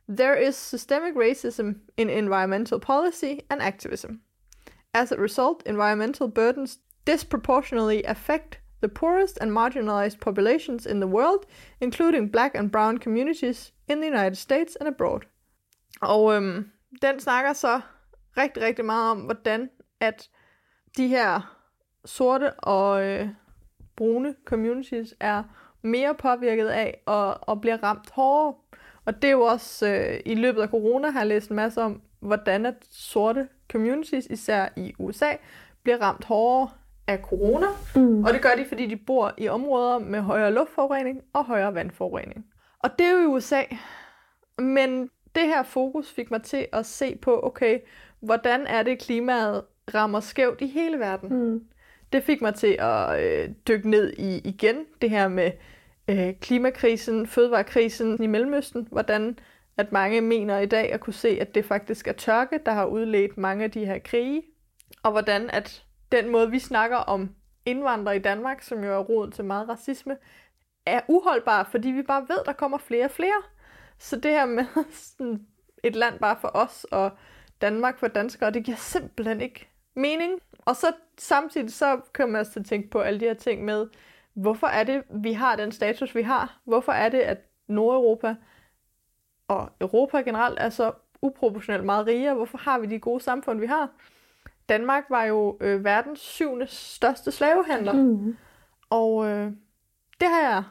There 0.08 0.48
is 0.48 0.54
systemic 0.54 1.12
racism 1.16 1.68
in 1.96 2.10
environmental 2.10 2.80
policy 2.80 3.32
and 3.50 3.62
activism. 3.62 4.10
As 4.94 5.12
a 5.12 5.16
result, 5.16 5.62
environmental 5.66 6.30
burdens 6.30 6.78
disproportionately 7.06 8.02
affect 8.04 8.60
the 8.82 8.88
poorest 8.88 9.38
and 9.40 9.50
marginalized 9.50 10.20
populations 10.20 10.86
in 10.86 11.00
the 11.00 11.10
world, 11.10 11.46
including 11.80 12.32
black 12.32 12.54
and 12.54 12.72
brown 12.72 12.98
communities 12.98 13.72
in 13.88 14.00
the 14.00 14.08
United 14.08 14.36
States 14.36 14.76
and 14.76 14.88
abroad. 14.88 15.20
Og 16.00 16.34
øhm, 16.34 16.70
den 17.02 17.20
snakker 17.20 17.52
så 17.52 17.80
rigtig, 18.36 18.62
rigtig 18.62 18.84
meget 18.84 19.10
om, 19.10 19.20
hvordan 19.20 19.70
at 20.00 20.28
de 20.96 21.08
her 21.08 21.56
sorte 22.04 22.52
og 22.52 23.04
øh, 23.04 23.28
brune 23.96 24.34
communities 24.44 25.14
er 25.20 25.42
mere 25.82 26.14
påvirket 26.14 26.66
af 26.66 27.00
og, 27.06 27.48
og 27.48 27.60
bliver 27.60 27.82
ramt 27.82 28.10
hårdere. 28.10 28.54
Og 29.04 29.22
det 29.22 29.28
er 29.28 29.32
jo 29.32 29.42
også 29.42 29.86
øh, 29.86 30.20
i 30.26 30.34
løbet 30.34 30.62
af 30.62 30.68
corona 30.68 31.10
har 31.10 31.20
jeg 31.20 31.26
læst 31.26 31.50
en 31.50 31.56
masse 31.56 31.82
om, 31.82 32.02
hvordan 32.20 32.66
at 32.66 32.74
sorte 32.90 33.48
communities, 33.72 34.26
især 34.26 34.68
i 34.76 34.94
USA, 34.98 35.32
bliver 35.82 36.02
ramt 36.02 36.24
hårdere 36.24 36.70
af 37.06 37.18
corona. 37.18 37.66
Mm. 37.94 38.24
Og 38.24 38.32
det 38.32 38.42
gør 38.42 38.54
de, 38.56 38.64
fordi 38.68 38.86
de 38.86 38.96
bor 38.96 39.34
i 39.38 39.48
områder 39.48 39.98
med 39.98 40.20
højere 40.20 40.52
luftforurening 40.52 41.22
og 41.32 41.44
højere 41.44 41.74
vandforurening. 41.74 42.46
Og 42.78 42.90
det 42.98 43.06
er 43.06 43.10
jo 43.10 43.18
i 43.18 43.26
USA. 43.26 43.62
Men 44.58 45.10
det 45.34 45.46
her 45.46 45.62
fokus 45.62 46.12
fik 46.12 46.30
mig 46.30 46.42
til 46.42 46.66
at 46.72 46.86
se 46.86 47.16
på, 47.22 47.40
okay, 47.42 47.78
hvordan 48.20 48.66
er 48.66 48.82
det, 48.82 48.98
klimaet 48.98 49.64
rammer 49.94 50.20
skævt 50.20 50.60
i 50.60 50.66
hele 50.66 50.98
verden? 50.98 51.28
Mm. 51.28 51.64
Det 52.12 52.22
fik 52.22 52.42
mig 52.42 52.54
til 52.54 52.76
at 52.80 53.24
øh, 53.24 53.50
dykke 53.68 53.90
ned 53.90 54.12
i 54.12 54.38
igen 54.48 54.84
det 55.00 55.10
her 55.10 55.28
med 55.28 55.52
øh, 56.08 56.34
klimakrisen, 56.40 57.26
fødevarekrisen 57.26 58.22
i 58.22 58.26
Mellemøsten, 58.26 58.88
hvordan 58.90 59.38
at 59.76 59.92
mange 59.92 60.20
mener 60.20 60.58
i 60.58 60.66
dag 60.66 60.92
at 60.92 61.00
kunne 61.00 61.12
se, 61.12 61.38
at 61.40 61.54
det 61.54 61.64
faktisk 61.64 62.08
er 62.08 62.12
tørke, 62.12 62.60
der 62.66 62.72
har 62.72 62.86
udledt 62.86 63.38
mange 63.38 63.64
af 63.64 63.70
de 63.70 63.86
her 63.86 63.98
krige, 63.98 64.42
og 65.02 65.10
hvordan 65.10 65.50
at 65.50 65.84
den 66.12 66.28
måde, 66.28 66.50
vi 66.50 66.58
snakker 66.58 66.96
om 66.96 67.34
indvandrere 67.64 68.16
i 68.16 68.18
Danmark, 68.18 68.62
som 68.62 68.84
jo 68.84 68.92
er 68.92 69.04
roden 69.04 69.32
til 69.32 69.44
meget 69.44 69.68
racisme, 69.68 70.16
er 70.86 71.00
uholdbar, 71.08 71.68
fordi 71.70 71.88
vi 71.88 72.02
bare 72.02 72.26
ved, 72.28 72.38
der 72.46 72.52
kommer 72.52 72.78
flere 72.78 73.04
og 73.04 73.10
flere. 73.10 73.42
Så 73.98 74.16
det 74.16 74.30
her 74.30 74.46
med 74.46 74.64
sådan 75.18 75.46
et 75.82 75.96
land 75.96 76.18
bare 76.18 76.36
for 76.40 76.50
os, 76.54 76.84
og 76.84 77.10
Danmark 77.60 77.98
for 77.98 78.08
danskere, 78.08 78.50
det 78.50 78.64
giver 78.64 78.76
simpelthen 78.76 79.40
ikke 79.40 79.68
mening. 79.96 80.32
Og 80.64 80.76
så 80.76 80.86
samtidig 81.18 81.72
så 81.72 82.00
kommer 82.12 82.32
man 82.32 82.40
også 82.40 82.52
til 82.52 82.60
at 82.60 82.66
tænke 82.66 82.90
på 82.90 83.00
alle 83.00 83.20
de 83.20 83.24
her 83.24 83.34
ting 83.34 83.64
med, 83.64 83.86
hvorfor 84.34 84.66
er 84.66 84.84
det, 84.84 85.02
vi 85.10 85.32
har 85.32 85.56
den 85.56 85.72
status, 85.72 86.14
vi 86.14 86.22
har? 86.22 86.60
Hvorfor 86.64 86.92
er 86.92 87.08
det, 87.08 87.18
at 87.18 87.38
Nordeuropa 87.68 88.36
og 89.48 89.70
Europa 89.80 90.18
generelt 90.20 90.58
er 90.60 90.70
så 90.70 90.92
uproportionelt 91.22 91.84
meget 91.84 92.06
rigere? 92.06 92.34
Hvorfor 92.34 92.58
har 92.58 92.78
vi 92.78 92.86
de 92.86 92.98
gode 92.98 93.20
samfund, 93.20 93.60
vi 93.60 93.66
har? 93.66 93.88
Danmark 94.68 95.04
var 95.10 95.24
jo 95.24 95.56
øh, 95.60 95.84
verdens 95.84 96.20
syvende 96.20 96.66
største 96.66 97.32
slavehandler, 97.32 97.92
Mm. 97.92 98.36
og 98.90 99.26
øh, 99.26 99.52
det 100.20 100.28
har 100.28 100.40
jeg 100.40 100.62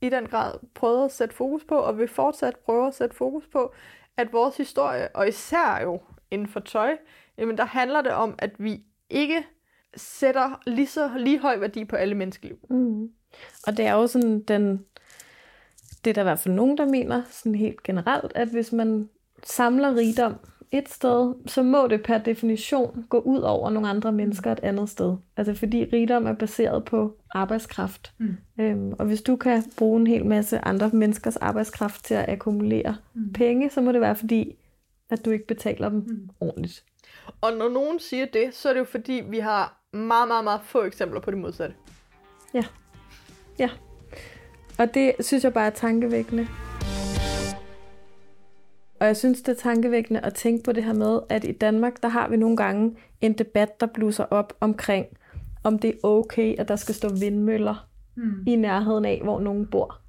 i 0.00 0.08
den 0.08 0.26
grad 0.26 0.54
prøvet 0.74 1.04
at 1.04 1.12
sætte 1.12 1.34
fokus 1.34 1.64
på, 1.64 1.74
og 1.76 1.98
vil 1.98 2.08
fortsat 2.08 2.56
prøve 2.56 2.86
at 2.86 2.94
sætte 2.94 3.16
fokus 3.16 3.46
på, 3.46 3.74
at 4.16 4.32
vores 4.32 4.56
historie, 4.56 5.08
og 5.16 5.28
især 5.28 5.80
jo 5.82 6.00
inden 6.30 6.48
for 6.48 6.60
tøj, 6.60 6.96
jamen 7.38 7.58
der 7.58 7.64
handler 7.64 8.02
det 8.02 8.12
om, 8.12 8.34
at 8.38 8.50
vi 8.58 8.82
ikke 9.10 9.44
sætter 9.96 10.60
lige 10.66 10.86
så 10.86 11.10
lige 11.18 11.38
høj 11.38 11.58
værdi 11.58 11.84
på 11.84 11.96
alle 11.96 12.14
menneskeliv. 12.14 12.58
Mm. 12.70 13.10
Og 13.66 13.76
det 13.76 13.86
er 13.86 13.92
jo 13.92 14.06
sådan 14.06 14.40
den, 14.40 14.84
det 16.04 16.10
er 16.10 16.14
der 16.14 16.22
i 16.22 16.24
hvert 16.24 16.38
fald 16.38 16.54
nogen, 16.54 16.78
der 16.78 16.86
mener 16.86 17.22
sådan 17.30 17.54
helt 17.54 17.82
generelt, 17.82 18.32
at 18.34 18.48
hvis 18.48 18.72
man 18.72 19.08
samler 19.42 19.96
rigdom 19.96 20.34
et 20.78 20.88
sted, 20.88 21.34
så 21.46 21.62
må 21.62 21.86
det 21.86 22.02
per 22.02 22.18
definition 22.18 23.04
gå 23.08 23.18
ud 23.18 23.40
over 23.40 23.70
nogle 23.70 23.88
andre 23.88 24.12
mennesker 24.12 24.52
et 24.52 24.60
andet 24.62 24.88
sted. 24.88 25.16
Altså 25.36 25.54
fordi 25.54 25.84
rigdom 25.92 26.26
er 26.26 26.32
baseret 26.32 26.84
på 26.84 27.16
arbejdskraft. 27.30 28.12
Mm. 28.18 28.36
Øhm, 28.60 28.92
og 28.98 29.06
hvis 29.06 29.22
du 29.22 29.36
kan 29.36 29.62
bruge 29.76 30.00
en 30.00 30.06
hel 30.06 30.26
masse 30.26 30.58
andre 30.58 30.90
menneskers 30.92 31.36
arbejdskraft 31.36 32.04
til 32.04 32.14
at 32.14 32.28
akkumulere 32.28 32.96
mm. 33.14 33.32
penge, 33.32 33.70
så 33.70 33.80
må 33.80 33.92
det 33.92 34.00
være 34.00 34.16
fordi, 34.16 34.56
at 35.14 35.24
du 35.24 35.30
ikke 35.30 35.46
betaler 35.46 35.88
dem 35.88 35.98
mm. 35.98 36.28
ordentligt. 36.40 36.84
Og 37.40 37.52
når 37.52 37.68
nogen 37.68 38.00
siger 38.00 38.26
det, 38.26 38.54
så 38.54 38.68
er 38.68 38.72
det 38.72 38.80
jo 38.80 38.84
fordi, 38.84 39.22
vi 39.28 39.38
har 39.38 39.80
meget, 39.92 40.28
meget, 40.28 40.44
meget 40.44 40.60
få 40.64 40.82
eksempler 40.82 41.20
på 41.20 41.30
det 41.30 41.38
modsatte. 41.38 41.74
Ja. 42.54 42.64
Og 44.78 44.94
det 44.94 45.12
synes 45.20 45.44
jeg 45.44 45.52
bare 45.52 45.66
er 45.66 45.70
tankevækkende. 45.70 46.48
Og 49.00 49.06
jeg 49.06 49.16
synes, 49.16 49.42
det 49.42 49.52
er 49.52 49.62
tankevækkende 49.62 50.20
at 50.20 50.34
tænke 50.34 50.64
på 50.64 50.72
det 50.72 50.84
her 50.84 50.92
med, 50.92 51.20
at 51.28 51.44
i 51.44 51.52
Danmark, 51.52 52.02
der 52.02 52.08
har 52.08 52.28
vi 52.28 52.36
nogle 52.36 52.56
gange 52.56 52.96
en 53.20 53.32
debat, 53.32 53.80
der 53.80 53.86
blusser 53.86 54.24
op 54.24 54.52
omkring, 54.60 55.06
om 55.64 55.78
det 55.78 55.90
er 55.90 56.06
okay, 56.06 56.54
at 56.58 56.68
der 56.68 56.76
skal 56.76 56.94
stå 56.94 57.08
vindmøller 57.08 57.88
Mm. 58.16 58.44
i 58.46 58.56
nærheden 58.56 59.04
af, 59.04 59.20
hvor 59.22 59.40
nogen 59.40 59.66
bor. 59.66 60.00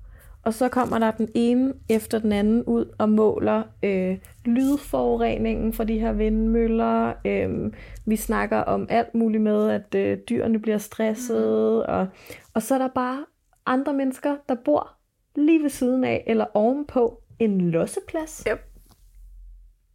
Og 0.46 0.54
så 0.54 0.70
kommer 0.70 1.00
der 1.00 1.12
den 1.12 1.30
ene 1.36 1.74
efter 1.90 2.20
den 2.20 2.32
anden 2.32 2.64
ud 2.64 2.86
og 2.98 3.10
måler 3.10 3.64
øh, 3.84 4.18
lydforureningen 4.46 5.74
fra 5.74 5.84
de 5.84 6.00
her 6.00 6.14
vindmøller. 6.14 7.14
Øh, 7.26 7.74
vi 8.06 8.16
snakker 8.16 8.58
om 8.58 8.88
alt 8.90 9.16
muligt 9.16 9.44
med, 9.44 9.70
at 9.70 9.96
øh, 9.96 10.18
dyrene 10.30 10.60
bliver 10.60 10.78
stresset. 10.78 11.86
Mm. 11.88 11.94
Og, 11.94 12.08
og 12.54 12.62
så 12.62 12.76
er 12.76 12.80
der 12.80 12.88
bare 12.88 13.26
andre 13.66 13.94
mennesker, 13.94 14.36
der 14.50 14.56
bor 14.66 14.90
lige 15.36 15.64
ved 15.64 15.70
siden 15.70 16.04
af 16.04 16.24
eller 16.28 16.46
ovenpå 16.54 17.22
en 17.40 17.62
losseplads. 17.62 18.44
Yep. 18.52 18.60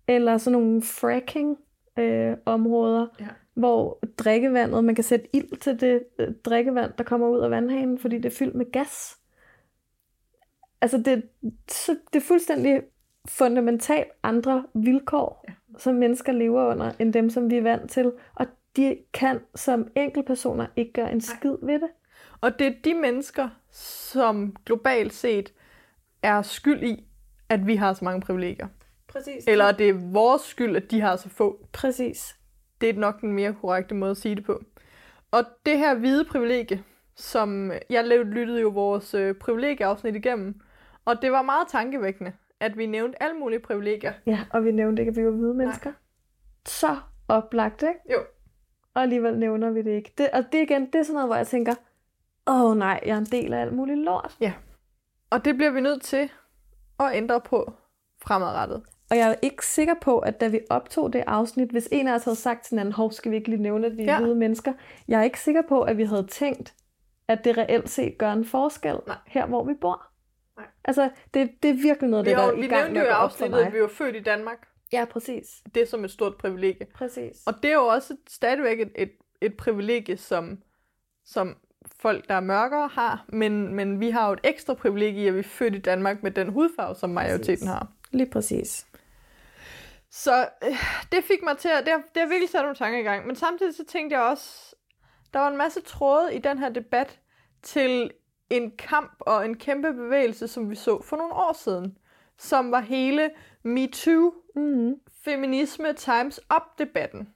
Eller 0.09 0.38
sådan 0.38 0.59
nogle 0.61 0.83
fracking 0.83 1.57
øh, 1.99 2.37
områder, 2.47 3.07
Ja. 3.21 3.26
hvor 3.54 3.99
drikkevandet, 4.19 4.85
man 4.85 4.95
kan 4.95 5.04
sætte 5.04 5.26
ild 5.37 5.57
til 5.61 5.80
det 5.80 6.02
øh, 6.19 6.28
drikkevand, 6.45 6.92
der 6.99 7.04
kommer 7.04 7.28
ud 7.28 7.40
af 7.40 7.50
vandhanen, 7.50 7.99
fordi 7.99 8.16
det 8.16 8.25
er 8.33 8.37
fyldt 8.37 8.54
med 8.54 8.73
gas. 8.73 9.20
Altså 10.83 10.99
det, 10.99 11.23
så, 11.69 11.97
det 12.13 12.23
er 12.23 12.27
fuldstændig 12.27 12.83
fundamentalt 13.29 14.09
andre 14.23 14.65
vilkår, 14.75 15.45
Ja. 15.49 15.55
som 15.79 15.95
mennesker 15.95 16.33
lever 16.33 16.67
under, 16.67 16.93
end 16.99 17.13
dem, 17.13 17.31
som 17.31 17.51
vi 17.51 17.57
er 17.57 17.63
vant 17.63 17.91
til. 17.91 18.13
Og 18.35 18.47
de 18.77 18.99
kan 19.13 19.41
som 19.55 19.89
enkeltpersoner 19.97 20.67
ikke 20.77 20.93
gøre 20.93 21.13
en 21.13 21.21
skid 21.21 21.55
ved 21.63 21.75
det. 21.75 21.89
Og 22.41 22.59
det 22.59 22.67
er 22.67 22.73
de 22.85 22.95
mennesker, 22.95 23.49
som 23.71 24.57
globalt 24.67 25.13
set 25.15 25.53
er 26.23 26.43
skyld 26.43 26.83
i, 26.83 27.05
at 27.49 27.67
vi 27.67 27.77
har 27.77 27.93
så 27.93 28.05
mange 28.05 28.21
privilegier. 28.21 28.69
Præcis. 29.09 29.45
Eller 29.49 29.73
det 29.73 29.89
er 29.89 30.13
vores 30.13 30.43
skyld, 30.43 30.77
at 30.77 30.91
de 30.91 31.01
har 31.01 31.17
så 31.17 31.29
få. 31.29 31.67
Præcis. 31.73 32.37
Det 32.81 32.89
er 32.89 32.95
nok 32.95 33.21
den 33.21 33.33
mere 33.33 33.55
korrekte 33.61 33.95
måde 33.95 34.11
at 34.11 34.17
sige 34.17 34.35
det 34.35 34.45
på. 34.45 34.63
Og 35.31 35.45
det 35.67 35.79
her 35.79 35.95
hvide 35.95 36.25
privilegie, 36.25 36.85
som 37.17 37.73
jeg 37.91 38.05
lyttede 38.25 38.61
jo 38.61 38.69
vores 38.69 39.15
øh, 39.15 39.35
privilegieafsnit 39.35 40.17
igennem, 40.17 40.61
og 41.04 41.23
det 41.23 41.33
var 41.33 41.42
meget 41.42 41.69
tankevækkende, 41.69 42.33
at 42.61 42.78
vi 42.78 42.87
nævnte 42.87 43.23
alle 43.23 43.38
mulige 43.38 43.61
privilegier. 43.61 44.12
Ja, 44.26 44.38
og 44.50 44.64
vi 44.64 44.73
nævnte 44.73 45.02
ikke, 45.02 45.11
at 45.11 45.16
vi 45.16 45.25
var 45.25 45.30
hvide 45.30 45.54
mennesker. 45.54 45.92
Så 46.66 46.97
oplagt, 47.28 47.83
ikke? 47.83 48.00
Jo. 48.12 48.19
Og 48.95 49.02
alligevel 49.02 49.38
nævner 49.38 49.71
vi 49.71 49.83
det 49.83 49.90
ikke. 49.90 50.12
Det, 50.19 50.30
og 50.33 50.45
det 50.52 50.62
igen, 50.62 50.87
det 50.87 50.95
er 50.95 51.02
sådan 51.02 51.14
noget, 51.14 51.28
hvor 51.28 51.37
jeg 51.37 51.47
tænker, 51.47 51.75
åh 52.47 52.62
oh, 52.62 52.76
nej, 52.76 53.00
jeg 53.07 53.14
er 53.14 53.19
en 53.19 53.25
del 53.25 53.52
af 53.52 53.61
alt 53.61 53.73
muligt 53.73 53.99
lort. 53.99 54.37
Og 55.30 55.45
det 55.45 55.57
bliver 55.57 55.71
vi 55.71 55.80
nødt 55.80 56.02
til 56.02 56.30
at 57.00 57.07
ændre 57.14 57.40
på 57.40 57.73
fremadrettet. 58.23 58.83
Og 59.11 59.16
jeg 59.16 59.30
er 59.30 59.35
ikke 59.42 59.66
sikker 59.66 59.95
på, 60.00 60.19
at 60.19 60.40
da 60.40 60.49
vi 60.49 60.61
optog 60.71 61.12
det 61.12 61.25
afsnit, 61.26 61.71
hvis 61.71 61.88
en 61.92 62.09
af 62.09 62.14
os 62.14 62.25
havde 62.25 62.37
sagt 62.37 62.64
til 62.64 62.71
hinanden, 62.71 62.92
hov, 62.92 63.12
skal 63.12 63.30
vi 63.30 63.37
ikke 63.37 63.49
lige 63.49 63.62
nævne, 63.62 63.87
at 63.87 63.97
vi 63.97 64.02
er 64.02 64.07
Ja. 64.07 64.12
ja. 64.12 64.21
hvide 64.21 64.35
mennesker? 64.35 64.73
Jeg 65.09 65.21
er 65.21 65.25
ikke 65.25 65.40
sikker 65.40 65.62
på, 65.69 65.83
at 65.83 65.97
vi 65.97 66.04
havde 66.04 66.26
tænkt, 66.26 66.75
at 67.28 67.45
det 67.45 67.59
reelt 67.59 67.88
set 67.90 68.19
gør 68.19 68.33
en 68.33 68.45
forskel 68.45 68.97
Nej. 69.07 69.16
her, 69.26 69.47
hvor 69.47 69.64
vi 69.64 69.75
bor. 69.75 70.07
Altså, 70.91 71.11
det, 71.35 71.51
det 71.63 71.71
er 71.71 71.75
virkelig 71.75 72.11
noget, 72.11 72.27
Vi, 72.27 72.31
det, 72.31 72.37
der 72.39 72.45
har, 72.45 72.53
er 72.53 72.57
i 72.57 72.61
vi 72.61 72.67
gang 72.67 72.93
med 72.93 73.03
jo 73.03 73.09
afsnittet, 73.09 73.59
at 73.59 73.73
vi 73.73 73.81
var 73.81 73.89
født 73.89 74.17
i 74.17 74.21
Danmark. 74.21 74.69
Ja, 74.93 75.05
præcis. 75.05 75.47
Det 75.75 75.83
er 75.83 75.87
som 75.87 76.05
et 76.05 76.11
stort 76.11 76.37
privilegie. 76.37 76.87
Præcis. 76.95 77.37
Og 77.47 77.55
det 77.63 77.71
er 77.71 77.75
jo 77.75 77.87
også 77.87 78.17
stadigvæk 78.29 78.81
et, 78.81 78.93
et, 78.95 79.13
et 79.41 79.57
privilegie, 79.57 80.17
som, 80.17 80.63
som 81.25 81.57
folk, 82.01 82.29
der 82.29 82.35
er 82.35 82.41
mørkere, 82.41 82.89
har. 82.89 83.25
Men, 83.29 83.75
men 83.75 84.01
vi 84.01 84.11
har 84.11 84.27
jo 84.27 84.33
et 84.33 84.41
ekstra 84.45 84.75
privilegie, 84.75 85.29
at 85.29 85.35
vi 85.35 85.39
er 85.39 85.43
født 85.43 85.75
i 85.75 85.79
Danmark 85.79 86.23
med 86.23 86.31
den 86.31 86.49
hudfarve, 86.49 86.95
som 86.95 87.11
majoriteten 87.11 87.55
Præcis. 87.55 87.69
har. 87.69 87.87
Lige 88.11 88.31
præcis. 88.31 88.87
Så 90.11 90.49
øh, 90.65 90.77
det 91.13 91.25
fik 91.25 91.43
mig 91.43 91.59
til 91.59 91.69
at... 91.69 91.85
Det 91.85 91.93
har, 91.93 92.03
det 92.15 92.23
har 92.23 92.29
virkelig 92.29 92.49
sat 92.49 92.63
nogle 92.63 92.77
tanker 92.77 92.99
i 92.99 93.03
gang. 93.03 93.27
Men 93.27 93.37
samtidig 93.37 93.75
så 93.75 93.85
tænkte 93.85 94.17
jeg 94.17 94.25
også... 94.25 94.77
Der 95.33 95.39
var 95.39 95.49
en 95.49 95.57
masse 95.57 95.81
tråde 95.81 96.35
i 96.35 96.39
den 96.39 96.59
her 96.59 96.69
debat 96.69 97.19
til 97.63 98.11
en 98.50 98.71
kamp 98.78 99.16
og 99.21 99.45
en 99.45 99.57
kæmpe 99.57 99.92
bevægelse, 99.92 100.49
som 100.49 100.71
vi 100.71 100.75
så 100.75 101.02
for 101.02 101.16
nogle 101.16 101.33
år 101.33 101.52
siden. 101.52 101.99
Som 102.38 102.71
var 102.71 102.80
hele 102.80 103.30
MeToo, 103.62 104.33
Mm. 104.57 104.95
feminisme 105.25 105.92
times 105.92 106.40
up-debatten. 106.57 107.28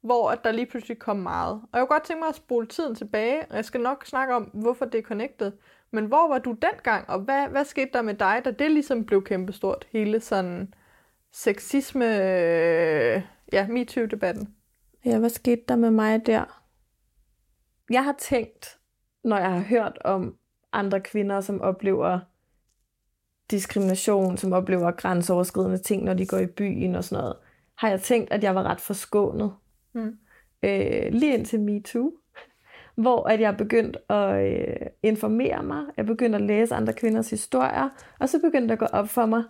Hvor 0.00 0.30
at 0.30 0.44
der 0.44 0.52
lige 0.52 0.66
pludselig 0.66 0.98
kom 0.98 1.16
meget. 1.16 1.52
Og 1.52 1.68
jeg 1.72 1.80
kunne 1.80 1.86
godt 1.94 2.02
tænke 2.02 2.20
mig 2.20 2.28
at 2.28 2.34
spole 2.34 2.66
tiden 2.66 2.94
tilbage, 2.94 3.46
og 3.50 3.56
jeg 3.56 3.64
skal 3.64 3.80
nok 3.80 4.06
snakke 4.06 4.34
om, 4.34 4.42
hvorfor 4.42 4.84
det 4.84 4.98
er 4.98 5.02
connected. 5.02 5.52
Men 5.90 6.04
hvor 6.04 6.28
var 6.28 6.38
du 6.38 6.52
dengang, 6.52 7.10
og 7.10 7.20
hvad, 7.20 7.48
hvad 7.48 7.64
skete 7.64 7.90
der 7.92 8.02
med 8.02 8.14
dig, 8.14 8.42
da 8.44 8.50
det 8.50 8.70
ligesom 8.70 9.06
blev 9.06 9.24
kæmpestort? 9.24 9.86
Hele 9.92 10.20
sådan 10.20 10.74
sexisme, 11.32 12.04
øh, 12.04 13.22
ja, 13.52 13.66
MeToo-debatten. 13.68 14.54
Ja, 15.04 15.18
hvad 15.18 15.30
skete 15.30 15.62
der 15.68 15.76
med 15.76 15.90
mig 15.90 16.26
der? 16.26 16.62
Jeg 17.90 18.04
har 18.04 18.14
tænkt, 18.18 18.78
når 19.24 19.36
jeg 19.36 19.50
har 19.52 19.60
hørt 19.60 19.98
om 20.04 20.36
andre 20.72 21.00
kvinder, 21.00 21.40
som 21.40 21.60
oplever 21.60 22.20
diskrimination, 23.50 24.36
som 24.36 24.52
oplever 24.52 24.90
grænseoverskridende 24.90 25.78
ting, 25.78 26.04
når 26.04 26.14
de 26.14 26.26
går 26.26 26.38
i 26.38 26.46
byen 26.46 26.94
og 26.94 27.04
sådan 27.04 27.22
noget, 27.22 27.36
har 27.74 27.88
jeg 27.88 28.00
tænkt, 28.00 28.32
at 28.32 28.42
jeg 28.42 28.54
var 28.54 28.62
ret 28.62 28.80
forskånet. 28.80 29.54
Mm. 29.92 30.18
Øh, 30.62 31.12
lige 31.12 31.34
indtil 31.34 31.60
MeToo, 31.60 32.12
hvor 33.02 33.28
at 33.28 33.40
jeg 33.40 33.56
begyndte 33.56 34.12
at 34.12 34.46
øh, 34.46 34.86
informere 35.02 35.62
mig, 35.62 35.84
jeg 35.96 36.06
begyndte 36.06 36.38
at 36.38 36.44
læse 36.44 36.74
andre 36.74 36.92
kvinders 36.92 37.30
historier, 37.30 37.88
og 38.18 38.28
så 38.28 38.40
begyndte 38.40 38.68
det 38.68 38.72
at 38.72 38.78
gå 38.78 38.86
op 38.86 39.08
for 39.08 39.26
mig, 39.26 39.44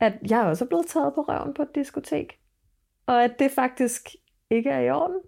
at 0.00 0.12
jeg 0.30 0.42
også 0.44 0.64
er 0.64 0.68
blevet 0.68 0.86
taget 0.86 1.14
på 1.14 1.20
røven 1.20 1.54
på 1.54 1.62
et 1.62 1.74
diskotek. 1.74 2.38
Og 3.06 3.24
at 3.24 3.38
det 3.38 3.50
faktisk 3.50 4.08
ikke 4.50 4.70
er 4.70 4.80
i 4.80 4.90
orden. 4.90 5.20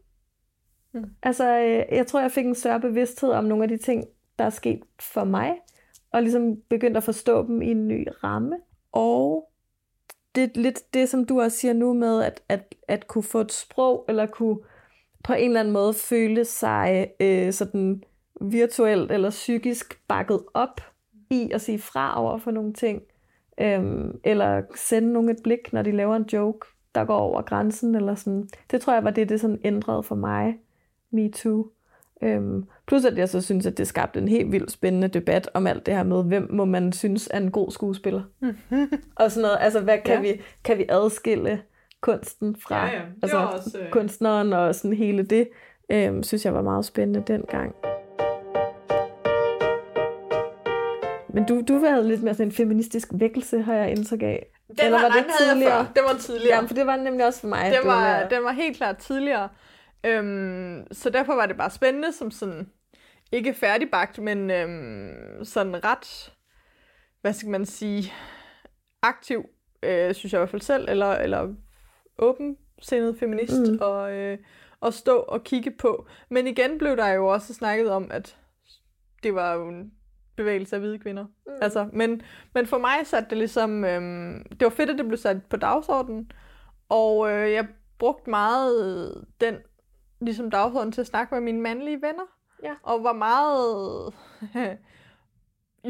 Mm. 0.92 1.04
Altså, 1.22 1.58
øh, 1.58 1.96
jeg 1.96 2.06
tror, 2.06 2.20
jeg 2.20 2.30
fik 2.30 2.46
en 2.46 2.54
større 2.54 2.80
bevidsthed 2.80 3.30
om 3.30 3.44
nogle 3.44 3.64
af 3.64 3.68
de 3.68 3.76
ting, 3.76 4.04
der 4.38 4.44
er 4.44 4.50
sket 4.50 4.80
for 5.00 5.24
mig, 5.24 5.54
og 6.12 6.22
ligesom 6.22 6.56
begyndt 6.68 6.96
at 6.96 7.04
forstå 7.04 7.46
dem 7.46 7.62
i 7.62 7.70
en 7.70 7.88
ny 7.88 8.08
ramme. 8.24 8.56
Og 8.92 9.50
det 10.34 10.42
er 10.42 10.60
lidt 10.60 10.94
det, 10.94 11.08
som 11.08 11.24
du 11.24 11.40
også 11.40 11.58
siger 11.58 11.72
nu 11.72 11.92
med, 11.92 12.22
at, 12.22 12.42
at, 12.48 12.74
at 12.88 13.06
kunne 13.06 13.22
få 13.22 13.40
et 13.40 13.52
sprog, 13.52 14.04
eller 14.08 14.26
kunne 14.26 14.58
på 15.24 15.32
en 15.32 15.50
eller 15.50 15.60
anden 15.60 15.72
måde 15.72 15.94
føle 15.94 16.44
sig 16.44 17.10
øh, 17.20 17.52
sådan 17.52 18.02
virtuelt 18.40 19.12
eller 19.12 19.30
psykisk 19.30 20.00
bakket 20.08 20.40
op 20.54 20.80
i 21.30 21.50
at 21.54 21.60
sige 21.60 21.78
fra 21.78 22.20
over 22.20 22.38
for 22.38 22.50
nogle 22.50 22.72
ting, 22.72 23.02
øhm, 23.60 24.20
eller 24.24 24.62
sende 24.74 25.12
nogen 25.12 25.28
et 25.28 25.38
blik, 25.44 25.72
når 25.72 25.82
de 25.82 25.92
laver 25.92 26.16
en 26.16 26.28
joke, 26.32 26.66
der 26.94 27.04
går 27.04 27.18
over 27.18 27.42
grænsen, 27.42 27.94
eller 27.94 28.14
sådan. 28.14 28.48
Det 28.70 28.80
tror 28.80 28.94
jeg 28.94 29.04
var 29.04 29.10
det, 29.10 29.28
det 29.28 29.40
sådan 29.40 29.60
ændrede 29.64 30.02
for 30.02 30.14
mig, 30.14 30.58
Me 31.10 31.30
Too. 31.30 31.70
Øhm, 32.22 32.64
plus 32.88 33.04
at 33.04 33.18
jeg 33.18 33.28
så 33.28 33.40
synes, 33.40 33.66
at 33.66 33.78
det 33.78 33.88
skabte 33.88 34.20
en 34.20 34.28
helt 34.28 34.52
vildt 34.52 34.70
spændende 34.72 35.08
debat 35.08 35.50
om 35.54 35.66
alt 35.66 35.86
det 35.86 35.94
her 35.94 36.02
med, 36.02 36.24
hvem 36.24 36.48
må 36.52 36.64
man 36.64 36.92
synes 36.92 37.28
er 37.32 37.38
en 37.38 37.50
god 37.50 37.70
skuespiller. 37.70 38.22
og 39.16 39.30
sådan 39.32 39.42
noget, 39.42 39.56
altså 39.60 39.80
hvad 39.80 39.98
kan, 40.04 40.14
Ja. 40.24 40.32
vi, 40.32 40.40
kan 40.64 40.78
vi 40.78 40.86
adskille 40.88 41.62
kunsten 42.00 42.56
fra 42.60 42.86
Ja, 42.86 42.92
ja. 42.92 42.98
Det 42.98 43.04
altså, 43.22 43.36
var 43.38 43.44
også, 43.46 43.78
øh, 43.80 43.90
kunstneren 43.90 44.52
og 44.52 44.74
sådan 44.74 44.96
hele 44.96 45.22
det, 45.22 45.48
øhm, 45.90 46.22
synes 46.22 46.44
jeg 46.44 46.54
var 46.54 46.62
meget 46.62 46.84
spændende 46.84 47.22
dengang. 47.26 47.74
Men 51.34 51.44
du, 51.46 51.62
du 51.68 51.78
havde 51.86 52.08
lidt 52.08 52.22
mere 52.22 52.34
sådan 52.34 52.46
en 52.48 52.52
feministisk 52.52 53.08
vækkelse, 53.12 53.60
har 53.62 53.74
jeg 53.74 53.90
indtryk 53.90 54.22
af. 54.22 54.46
Den 54.68 54.84
Eller 54.84 55.00
var 55.00 55.08
nej, 55.08 55.16
det 55.16 55.26
havde 55.38 55.48
jeg 55.48 55.54
tidligere? 55.56 55.84
før. 55.84 55.92
Det 55.94 56.02
var 56.12 56.16
tidligere. 56.18 56.54
Ja, 56.56 56.60
for 56.66 56.74
det 56.74 56.86
var 56.86 56.96
nemlig 56.96 57.26
også 57.26 57.40
for 57.40 57.48
mig. 57.48 57.64
den, 57.64 57.72
det 57.72 57.80
var, 57.84 58.00
mere- 58.00 58.28
den 58.30 58.44
var 58.44 58.52
helt 58.52 58.76
klart 58.76 58.96
tidligere. 58.96 59.48
Øhm, 60.06 60.82
så 60.92 61.10
derfor 61.10 61.34
var 61.34 61.46
det 61.46 61.56
bare 61.56 61.70
spændende, 61.70 62.12
som 62.12 62.30
sådan, 62.30 62.68
ikke 63.32 63.54
færdigbagt, 63.54 64.18
men 64.18 64.50
øhm, 64.50 65.44
sådan 65.44 65.84
ret, 65.84 66.34
hvad 67.20 67.32
skal 67.32 67.50
man 67.50 67.66
sige, 67.66 68.12
aktiv, 69.02 69.44
øh, 69.82 70.14
synes 70.14 70.32
jeg 70.32 70.38
i 70.38 70.40
hvert 70.40 70.50
fald 70.50 70.62
selv, 70.62 70.88
eller, 70.88 71.12
eller 71.12 71.54
åbensindet 72.18 73.18
feminist, 73.18 73.72
Mm. 73.72 73.78
og, 73.80 74.12
øh, 74.12 74.38
at 74.82 74.94
stå 74.94 75.16
og 75.18 75.44
kigge 75.44 75.70
på. 75.70 76.06
Men 76.30 76.46
igen 76.46 76.78
blev 76.78 76.96
der 76.96 77.08
jo 77.08 77.26
også 77.26 77.54
snakket 77.54 77.90
om, 77.90 78.10
at 78.10 78.36
det 79.22 79.34
var 79.34 79.54
jo 79.54 79.68
en 79.68 79.92
bevægelse 80.36 80.76
af 80.76 80.80
hvide 80.80 80.98
kvinder. 80.98 81.24
Mm. 81.24 81.52
Altså, 81.62 81.88
men, 81.92 82.22
men 82.54 82.66
for 82.66 82.78
mig 82.78 82.96
satte 83.04 83.30
det 83.30 83.38
ligesom, 83.38 83.84
øhm, 83.84 84.44
det 84.50 84.62
var 84.62 84.68
fedt, 84.70 84.90
at 84.90 84.98
det 84.98 85.06
blev 85.06 85.18
sat 85.18 85.44
på 85.50 85.56
dagsordenen, 85.56 86.32
og 86.88 87.30
øh, 87.32 87.52
jeg 87.52 87.66
brugte 87.98 88.30
meget 88.30 89.24
den 89.40 89.56
ligesom 90.20 90.50
dagsorden 90.50 90.92
til 90.92 91.00
at 91.00 91.06
snakke 91.06 91.34
med 91.34 91.40
mine 91.42 91.60
mandlige 91.60 92.02
venner. 92.02 92.22
Ja. 92.62 92.74
Og 92.82 93.04
var 93.04 93.12
meget, 93.12 94.14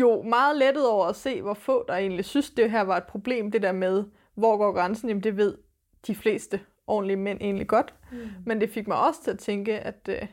jo 0.00 0.22
meget 0.22 0.56
lettet 0.56 0.88
over 0.88 1.06
at 1.06 1.16
se, 1.16 1.42
hvor 1.42 1.54
få 1.54 1.84
der 1.88 1.94
egentlig 1.94 2.24
synes, 2.24 2.50
det 2.50 2.70
her 2.70 2.80
var 2.80 2.96
et 2.96 3.04
problem, 3.04 3.50
det 3.50 3.62
der 3.62 3.72
med, 3.72 4.04
hvor 4.34 4.56
går 4.56 4.72
grænsen, 4.72 5.08
jamen 5.08 5.22
det 5.22 5.36
ved 5.36 5.58
de 6.06 6.14
fleste 6.14 6.60
ordentlige 6.86 7.16
mænd 7.16 7.40
egentlig 7.40 7.68
godt. 7.68 7.94
Mm. 8.12 8.28
Men 8.46 8.60
det 8.60 8.70
fik 8.70 8.88
mig 8.88 8.98
også 8.98 9.22
til 9.24 9.30
at 9.30 9.38
tænke, 9.38 9.78
at, 9.78 10.08
øh, 10.08 10.28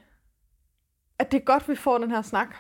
at 1.20 1.32
det 1.32 1.42
er 1.42 1.46
godt, 1.46 1.70
vi 1.70 1.76
får 1.76 1.98
den 1.98 2.12
her 2.12 2.22
snak. 2.22 2.56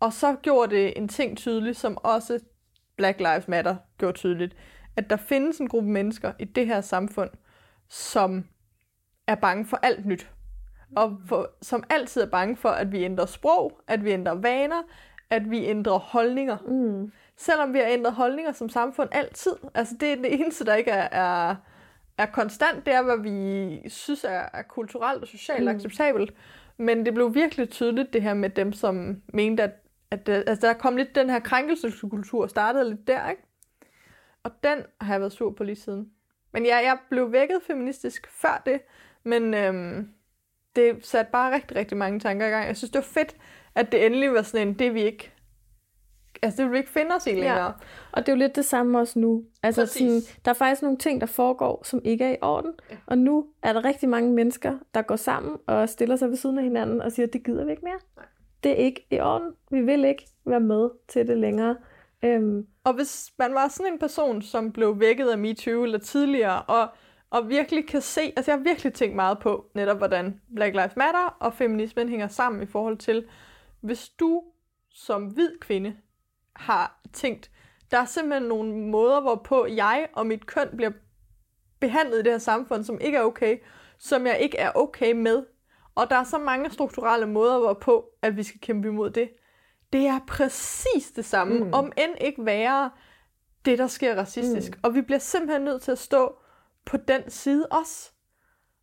Og 0.00 0.12
så 0.12 0.36
gjorde 0.42 0.76
det 0.76 0.98
en 0.98 1.08
ting 1.08 1.38
tydelig, 1.38 1.76
som 1.76 1.98
også 2.02 2.40
Black 2.96 3.18
Lives 3.18 3.48
Matter 3.48 3.76
gjorde 3.98 4.18
tydeligt. 4.18 4.56
At 4.96 5.10
der 5.10 5.16
findes 5.16 5.58
en 5.58 5.68
gruppe 5.68 5.90
mennesker 5.90 6.32
i 6.38 6.44
det 6.44 6.66
her 6.66 6.80
samfund, 6.80 7.30
som 7.88 8.44
er 9.26 9.34
bange 9.34 9.66
for 9.66 9.76
alt 9.76 10.06
nyt. 10.06 10.30
Og 10.96 11.20
for, 11.28 11.50
som 11.62 11.84
altid 11.90 12.22
er 12.22 12.26
bange 12.26 12.56
for, 12.56 12.68
at 12.68 12.92
vi 12.92 13.04
ændrer 13.04 13.26
sprog, 13.26 13.80
at 13.86 14.04
vi 14.04 14.10
ændrer 14.10 14.34
vaner, 14.34 14.82
at 15.30 15.50
vi 15.50 15.64
ændrer 15.64 15.98
holdninger. 15.98 16.56
Mm. 16.66 17.12
Selvom 17.36 17.72
vi 17.72 17.78
har 17.78 17.86
ændret 17.86 18.12
holdninger 18.14 18.52
som 18.52 18.68
samfund 18.68 19.08
altid. 19.12 19.52
Altså 19.74 19.94
det 20.00 20.12
er 20.12 20.16
det 20.16 20.34
eneste, 20.34 20.64
der 20.64 20.74
ikke 20.74 20.90
er, 20.90 21.08
er, 21.50 21.54
er 22.18 22.26
konstant, 22.26 22.86
det 22.86 22.94
er, 22.94 23.02
hvad 23.02 23.18
vi 23.18 23.88
synes 23.88 24.24
er, 24.24 24.42
er 24.52 24.62
kulturelt 24.62 25.22
og 25.22 25.28
socialt 25.28 25.62
Mm. 25.62 25.68
acceptabelt. 25.68 26.34
Men 26.76 27.06
det 27.06 27.14
blev 27.14 27.34
virkelig 27.34 27.70
tydeligt, 27.70 28.12
det 28.12 28.22
her 28.22 28.34
med 28.34 28.50
dem, 28.50 28.72
som 28.72 29.22
mente, 29.32 29.62
at, 29.62 29.70
at 30.10 30.26
det- 30.26 30.44
altså, 30.46 30.66
der 30.66 30.72
kom 30.72 30.96
lidt 30.96 31.14
den 31.14 31.30
her 31.30 31.38
krænkelseskultur, 31.40 32.46
startede 32.46 32.88
lidt 32.90 33.06
der, 33.06 33.30
ikke? 33.30 33.42
Og 34.42 34.50
den 34.64 34.78
har 35.00 35.14
jeg 35.14 35.20
været 35.20 35.32
sur 35.32 35.50
på 35.52 35.64
lige 35.64 35.76
siden. 35.76 36.10
Men 36.52 36.64
ja, 36.66 36.76
jeg 36.76 36.98
blev 37.10 37.32
vækket 37.32 37.60
feministisk 37.66 38.26
før 38.30 38.62
det, 38.66 38.80
men 39.24 39.54
øhm, 39.54 40.08
det 40.76 41.06
satte 41.06 41.32
bare 41.32 41.54
rigtig, 41.54 41.76
rigtig 41.76 41.96
mange 41.96 42.20
tanker 42.20 42.46
i 42.46 42.50
gang. 42.50 42.66
Jeg 42.66 42.76
synes, 42.76 42.90
det 42.90 42.98
var 42.98 43.20
fedt, 43.20 43.36
at 43.74 43.92
det 43.92 44.06
endelig 44.06 44.32
var 44.32 44.42
sådan 44.42 44.68
en, 44.68 44.74
det 44.74 44.94
vi 44.94 45.02
ikke, 45.02 45.32
altså 46.42 46.56
det 46.56 46.64
vil 46.64 46.72
vi 46.72 46.78
ikke 46.78 46.90
finde 46.90 47.14
os 47.14 47.26
i 47.26 47.30
længere. 47.30 47.64
Ja. 47.64 47.70
Og 48.12 48.26
det 48.26 48.28
er 48.28 48.32
jo 48.32 48.38
lidt 48.38 48.56
det 48.56 48.64
samme 48.64 48.98
også 48.98 49.18
nu. 49.18 49.44
Altså, 49.62 49.82
Præcis. 49.82 50.24
sådan, 50.24 50.40
der 50.44 50.50
er 50.50 50.54
faktisk 50.54 50.82
nogle 50.82 50.98
ting, 50.98 51.20
der 51.20 51.26
foregår, 51.26 51.82
som 51.84 52.00
ikke 52.04 52.24
er 52.24 52.32
i 52.32 52.36
orden. 52.42 52.72
Ja. 52.90 52.96
Og 53.06 53.18
nu 53.18 53.46
er 53.62 53.72
der 53.72 53.84
rigtig 53.84 54.08
mange 54.08 54.32
mennesker, 54.32 54.78
der 54.94 55.02
går 55.02 55.16
sammen 55.16 55.56
og 55.66 55.88
stiller 55.88 56.16
sig 56.16 56.28
ved 56.28 56.36
siden 56.36 56.58
af 56.58 56.64
hinanden 56.64 57.02
og 57.02 57.12
siger, 57.12 57.26
det 57.26 57.44
gider 57.44 57.64
vi 57.64 57.70
ikke 57.70 57.84
mere. 57.84 57.98
Nej. 58.16 58.26
Det 58.62 58.72
er 58.72 58.76
ikke 58.76 59.06
i 59.10 59.20
orden. 59.20 59.52
Vi 59.70 59.80
vil 59.80 60.04
ikke 60.04 60.26
være 60.46 60.60
med 60.60 60.90
til 61.08 61.26
det 61.26 61.38
længere. 61.38 61.76
Øhm, 62.24 62.66
Og 62.84 62.94
hvis 62.94 63.32
man 63.38 63.54
var 63.54 63.68
sådan 63.68 63.92
en 63.92 63.98
person, 63.98 64.42
som 64.42 64.72
blev 64.72 65.00
vækket 65.00 65.28
af 65.28 65.38
MeToo 65.38 65.84
eller 65.84 65.98
tidligere, 65.98 66.62
og, 66.62 66.88
og 67.36 67.48
virkelig 67.48 67.86
kan 67.88 68.00
se, 68.00 68.20
altså 68.36 68.50
jeg 68.50 68.58
har 68.58 68.64
virkelig 68.64 68.92
tænkt 68.94 69.16
meget 69.16 69.38
på 69.38 69.66
netop, 69.74 69.96
hvordan 69.98 70.40
Black 70.54 70.74
Lives 70.74 70.96
Matter 70.96 71.36
og 71.40 71.54
feminismen 71.54 72.08
hænger 72.08 72.28
sammen 72.28 72.62
i 72.62 72.66
forhold 72.66 72.98
til, 72.98 73.26
hvis 73.80 74.08
du 74.08 74.42
som 74.90 75.24
hvid 75.24 75.50
kvinde 75.60 75.96
har 76.56 77.00
tænkt, 77.12 77.50
der 77.90 77.98
er 77.98 78.04
simpelthen 78.04 78.48
nogle 78.48 78.76
måder, 78.76 79.20
hvorpå 79.20 79.66
jeg 79.66 80.08
og 80.12 80.26
mit 80.26 80.46
køn 80.46 80.68
bliver 80.76 80.92
behandlet 81.80 82.18
i 82.18 82.22
det 82.22 82.32
her 82.32 82.38
samfund, 82.38 82.84
som 82.84 83.00
ikke 83.00 83.18
er 83.18 83.22
okay, 83.22 83.58
som 83.98 84.26
jeg 84.26 84.38
ikke 84.38 84.58
er 84.58 84.70
okay 84.74 85.12
med. 85.12 85.44
Og 85.94 86.10
der 86.10 86.16
er 86.16 86.24
så 86.24 86.38
mange 86.38 86.70
strukturelle 86.70 87.26
måder, 87.26 87.58
hvorpå, 87.58 88.10
at 88.22 88.36
vi 88.36 88.42
skal 88.42 88.60
kæmpe 88.60 88.88
imod 88.88 89.10
det. 89.10 89.30
Det 89.92 90.06
er 90.06 90.20
præcis 90.28 91.10
det 91.16 91.24
samme, 91.24 91.64
Mm. 91.64 91.72
om 91.72 91.92
end 91.96 92.14
ikke 92.20 92.46
være 92.46 92.90
det, 93.64 93.78
der 93.78 93.86
sker 93.86 94.14
racistisk. 94.14 94.74
Mm. 94.76 94.80
Og 94.82 94.94
vi 94.94 95.00
bliver 95.00 95.18
simpelthen 95.18 95.64
nødt 95.64 95.82
til 95.82 95.92
at 95.92 95.98
stå 95.98 96.36
på 96.86 96.96
den 96.96 97.30
side 97.30 97.66
også. 97.66 98.10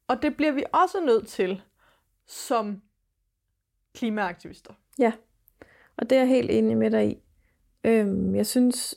Og 0.08 0.22
det 0.22 0.38
bliver 0.38 0.52
vi 0.52 0.64
også 0.74 1.02
nødt 1.06 1.28
til 1.28 1.62
som 2.28 2.82
klimaaktivister. 3.94 4.74
og 5.98 6.10
det 6.10 6.16
er 6.16 6.20
jeg 6.20 6.28
helt 6.28 6.52
enig 6.52 6.78
med 6.78 6.92
dig 6.92 7.12
i. 7.12 7.24
Øhm, 7.84 8.36
jeg 8.36 8.46
synes 8.46 8.96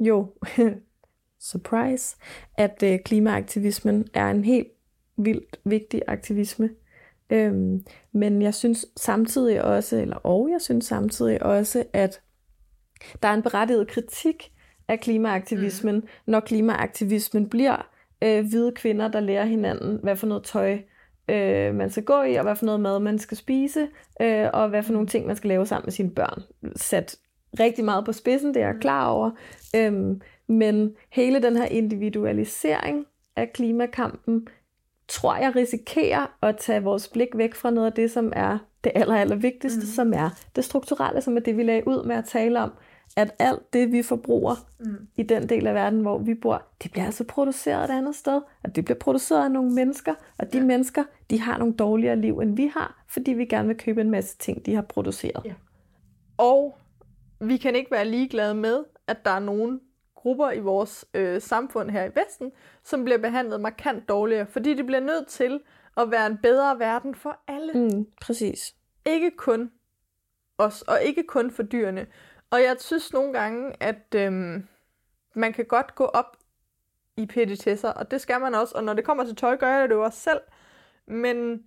jo, 0.00 0.34
surprise, 1.50 2.16
at 2.54 2.82
øh, 2.82 2.98
klimaaktivismen 3.04 4.08
er 4.14 4.30
en 4.30 4.44
helt 4.44 4.68
vildt 5.16 5.60
vigtig 5.64 6.02
aktivisme. 6.06 6.70
Øhm, 7.30 7.84
men 8.12 8.42
jeg 8.42 8.54
synes 8.54 8.86
samtidig 8.96 9.62
også, 9.62 9.96
eller 9.96 10.16
og 10.16 10.50
jeg 10.50 10.60
synes 10.60 10.84
samtidig 10.84 11.42
også, 11.42 11.84
at 11.92 12.20
der 13.22 13.28
er 13.28 13.34
en 13.34 13.42
berettiget 13.42 13.88
kritik 13.88 14.52
af 14.88 15.00
klimaaktivismen, 15.00 15.94
mm. 15.94 16.08
når 16.26 16.40
klimaaktivismen 16.40 17.48
bliver 17.48 17.95
øh, 18.22 18.48
hvide 18.48 18.72
kvinder, 18.72 19.08
der 19.08 19.20
lærer 19.20 19.44
hinanden, 19.44 19.98
hvad 20.02 20.16
for 20.16 20.26
noget 20.26 20.44
tøj 20.44 20.78
øh, 21.28 21.74
man 21.74 21.90
skal 21.90 22.04
gå 22.04 22.22
i, 22.22 22.34
og 22.34 22.42
hvad 22.42 22.56
for 22.56 22.66
noget 22.66 22.80
mad 22.80 23.00
man 23.00 23.18
skal 23.18 23.36
spise, 23.36 23.88
øh, 24.20 24.48
og 24.52 24.68
hvad 24.68 24.82
for 24.82 24.92
nogle 24.92 25.08
ting 25.08 25.26
man 25.26 25.36
skal 25.36 25.48
lave 25.48 25.66
sammen 25.66 25.86
med 25.86 25.92
sine 25.92 26.10
børn. 26.10 26.42
Sat 26.76 27.16
rigtig 27.60 27.84
meget 27.84 28.04
på 28.04 28.12
spidsen, 28.12 28.54
det 28.54 28.62
er 28.62 28.66
jeg 28.66 28.76
klar 28.80 29.08
over. 29.08 29.30
Øhm, 29.76 30.20
men 30.48 30.94
hele 31.12 31.42
den 31.42 31.56
her 31.56 31.64
individualisering 31.64 33.06
af 33.36 33.52
klimakampen, 33.52 34.48
tror 35.08 35.36
jeg 35.36 35.56
risikerer 35.56 36.36
at 36.42 36.56
tage 36.56 36.82
vores 36.82 37.08
blik 37.08 37.28
væk 37.34 37.54
fra 37.54 37.70
noget 37.70 37.86
af 37.86 37.92
det, 37.92 38.10
som 38.10 38.32
er 38.36 38.58
det 38.84 38.92
aller, 38.94 39.16
aller 39.16 39.36
vigtigste, 39.36 39.80
mm. 39.80 39.86
som 39.86 40.12
er 40.12 40.30
det 40.56 40.64
strukturelle, 40.64 41.20
som 41.20 41.36
er 41.36 41.40
det, 41.40 41.56
vi 41.56 41.62
lagde 41.62 41.88
ud 41.88 42.04
med 42.04 42.16
at 42.16 42.24
tale 42.24 42.60
om, 42.60 42.72
at 43.16 43.34
alt 43.38 43.72
det, 43.72 43.92
vi 43.92 44.02
forbruger 44.02 44.54
Mm. 44.78 45.08
i 45.16 45.22
den 45.22 45.48
del 45.48 45.66
af 45.66 45.74
verden, 45.74 46.00
hvor 46.00 46.18
vi 46.18 46.34
bor, 46.34 46.62
det 46.82 46.90
bliver 46.92 47.04
altså 47.06 47.24
produceret 47.24 47.90
et 47.90 47.94
andet 47.94 48.14
sted, 48.14 48.40
og 48.64 48.76
det 48.76 48.84
bliver 48.84 48.98
produceret 48.98 49.44
af 49.44 49.50
nogle 49.50 49.70
mennesker, 49.70 50.14
og 50.38 50.52
de 50.52 50.58
ja. 50.58 50.64
mennesker, 50.64 51.04
de 51.30 51.40
har 51.40 51.58
nogle 51.58 51.74
dårligere 51.74 52.16
liv, 52.16 52.38
end 52.38 52.56
vi 52.56 52.66
har, 52.66 53.04
fordi 53.08 53.32
vi 53.32 53.44
gerne 53.44 53.68
vil 53.68 53.76
købe 53.76 54.00
en 54.00 54.10
masse 54.10 54.38
ting, 54.38 54.66
de 54.66 54.74
har 54.74 54.82
produceret. 54.82 55.42
Ja. 55.44 55.54
Og 56.36 56.78
vi 57.40 57.56
kan 57.56 57.76
ikke 57.76 57.90
være 57.90 58.04
ligeglade 58.04 58.54
med, 58.54 58.84
at 59.06 59.24
der 59.24 59.30
er 59.30 59.38
nogle 59.38 59.80
grupper 60.14 60.50
i 60.50 60.58
vores 60.58 61.04
øh, 61.14 61.40
samfund 61.40 61.90
her 61.90 62.04
i 62.04 62.10
Vesten, 62.14 62.52
som 62.84 63.04
bliver 63.04 63.18
behandlet 63.18 63.60
markant 63.60 64.08
dårligere, 64.08 64.46
fordi 64.46 64.74
det 64.74 64.86
bliver 64.86 65.00
nødt 65.00 65.26
til 65.28 65.60
at 65.96 66.10
være 66.10 66.26
en 66.26 66.38
bedre 66.42 66.78
verden 66.78 67.14
for 67.14 67.38
alle. 67.48 67.72
Mm, 67.72 68.06
præcis. 68.20 68.74
Ikke 69.06 69.30
kun 69.36 69.70
os, 70.58 70.82
og 70.82 71.02
ikke 71.02 71.22
kun 71.22 71.50
for 71.50 71.62
dyrene. 71.62 72.06
Og 72.50 72.62
jeg 72.62 72.76
synes 72.78 73.12
nogle 73.12 73.32
gange, 73.32 73.72
at 73.80 74.14
øhm, 74.14 74.68
man 75.34 75.52
kan 75.52 75.64
godt 75.64 75.94
gå 75.94 76.04
op 76.04 76.36
i 77.16 77.26
petitesser, 77.26 77.88
og 77.90 78.10
det 78.10 78.20
skal 78.20 78.40
man 78.40 78.54
også. 78.54 78.74
Og 78.74 78.84
når 78.84 78.94
det 78.94 79.04
kommer 79.04 79.24
til 79.24 79.36
tøj, 79.36 79.56
gør 79.56 79.76
jeg 79.78 79.88
det 79.88 79.94
jo 79.94 80.04
også 80.04 80.18
selv. 80.20 80.40
Men 81.06 81.66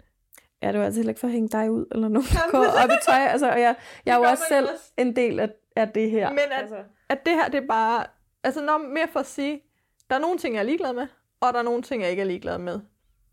Ja, 0.62 0.72
det 0.72 0.80
var 0.80 0.86
altså 0.86 1.00
heller 1.00 1.12
ikke 1.12 1.20
for 1.20 1.28
at 1.28 1.34
hænge 1.34 1.50
dig 1.50 1.72
ud, 1.72 1.86
eller 1.92 2.08
nogen, 2.08 2.28
der 2.28 2.52
går 2.52 2.58
op 2.84 2.90
i 2.90 3.00
tøj. 3.06 3.16
Altså, 3.16 3.52
og 3.52 3.60
jeg, 3.60 3.76
jeg 4.06 4.14
er 4.14 4.18
jo 4.18 4.24
også 4.24 4.44
selv 4.50 4.68
også. 4.74 4.92
en 4.98 5.16
del 5.16 5.40
af, 5.40 5.50
af 5.76 5.90
det 5.90 6.12
her. 6.12 6.30
Men 6.30 6.40
at- 6.40 6.62
altså. 6.62 6.76
at 7.10 7.26
det 7.26 7.34
her, 7.34 7.50
det 7.50 7.64
er 7.64 7.68
bare... 7.68 8.06
Altså, 8.44 8.62
når, 8.62 8.78
mere 8.78 9.08
for 9.08 9.20
at 9.20 9.26
sige, 9.26 9.62
der 10.10 10.16
er 10.16 10.20
nogle 10.20 10.38
ting, 10.38 10.56
jeg 10.56 10.60
er 10.62 10.66
ligeglad 10.66 10.94
med, 10.94 11.08
og 11.42 11.54
der 11.54 11.60
er 11.60 11.64
nogle 11.64 11.82
ting, 11.82 12.02
jeg 12.02 12.10
ikke 12.12 12.22
er 12.22 12.26
ligeglad 12.28 12.58
med. 12.58 12.80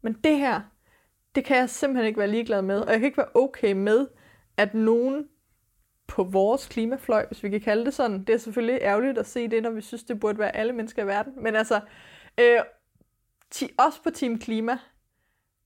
Men 0.02 0.12
det 0.12 0.36
her, 0.38 0.60
det 1.34 1.44
kan 1.44 1.56
jeg 1.56 1.70
simpelthen 1.70 2.06
ikke 2.06 2.18
være 2.18 2.28
ligeglad 2.28 2.62
med, 2.62 2.80
og 2.80 2.90
jeg 2.90 2.98
kan 2.98 3.06
ikke 3.06 3.18
være 3.18 3.34
okay 3.34 3.72
med, 3.72 4.06
at 4.56 4.74
nogen 4.74 5.28
på 6.06 6.24
vores 6.24 6.66
klimafløj, 6.66 7.26
hvis 7.26 7.42
vi 7.42 7.50
kan 7.50 7.60
kalde 7.60 7.84
det 7.84 7.94
sådan, 7.94 8.24
det 8.24 8.34
er 8.34 8.38
selvfølgelig 8.38 8.78
ærgerligt 8.82 9.18
at 9.18 9.26
se 9.26 9.48
det, 9.48 9.62
når 9.62 9.70
vi 9.70 9.80
synes, 9.80 10.04
det 10.04 10.20
burde 10.20 10.38
være 10.38 10.56
alle 10.56 10.72
mennesker 10.72 11.02
i 11.02 11.06
verden, 11.06 11.32
men 11.42 11.56
altså, 11.56 11.80
øh, 12.40 12.60
ti, 13.50 13.68
også 13.78 14.02
på 14.02 14.10
Team 14.10 14.38
Klima, 14.38 14.78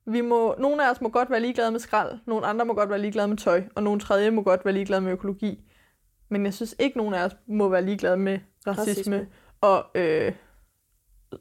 vi 0.06 0.20
må, 0.20 0.54
nogle 0.58 0.86
af 0.86 0.90
os 0.90 1.00
må 1.00 1.08
godt 1.08 1.30
være 1.30 1.40
ligeglade 1.40 1.70
med 1.70 1.80
skrald, 1.80 2.18
nogle 2.26 2.46
andre 2.46 2.64
må 2.64 2.74
godt 2.74 2.90
være 2.90 2.98
ligeglade 2.98 3.28
med 3.28 3.36
tøj, 3.36 3.62
og 3.74 3.82
nogle 3.82 4.00
tredje 4.00 4.30
må 4.30 4.42
godt 4.42 4.64
være 4.64 4.74
ligeglade 4.74 5.00
med 5.00 5.12
økologi. 5.12 5.64
Men 6.28 6.44
jeg 6.44 6.54
synes 6.54 6.76
ikke, 6.78 6.98
nogen 6.98 7.14
af 7.14 7.24
os 7.24 7.36
må 7.46 7.68
være 7.68 7.82
ligeglade 7.82 8.16
med 8.16 8.38
racisme, 8.66 8.92
Racisme. 8.92 9.28
og 9.60 9.86
øh, 9.94 10.32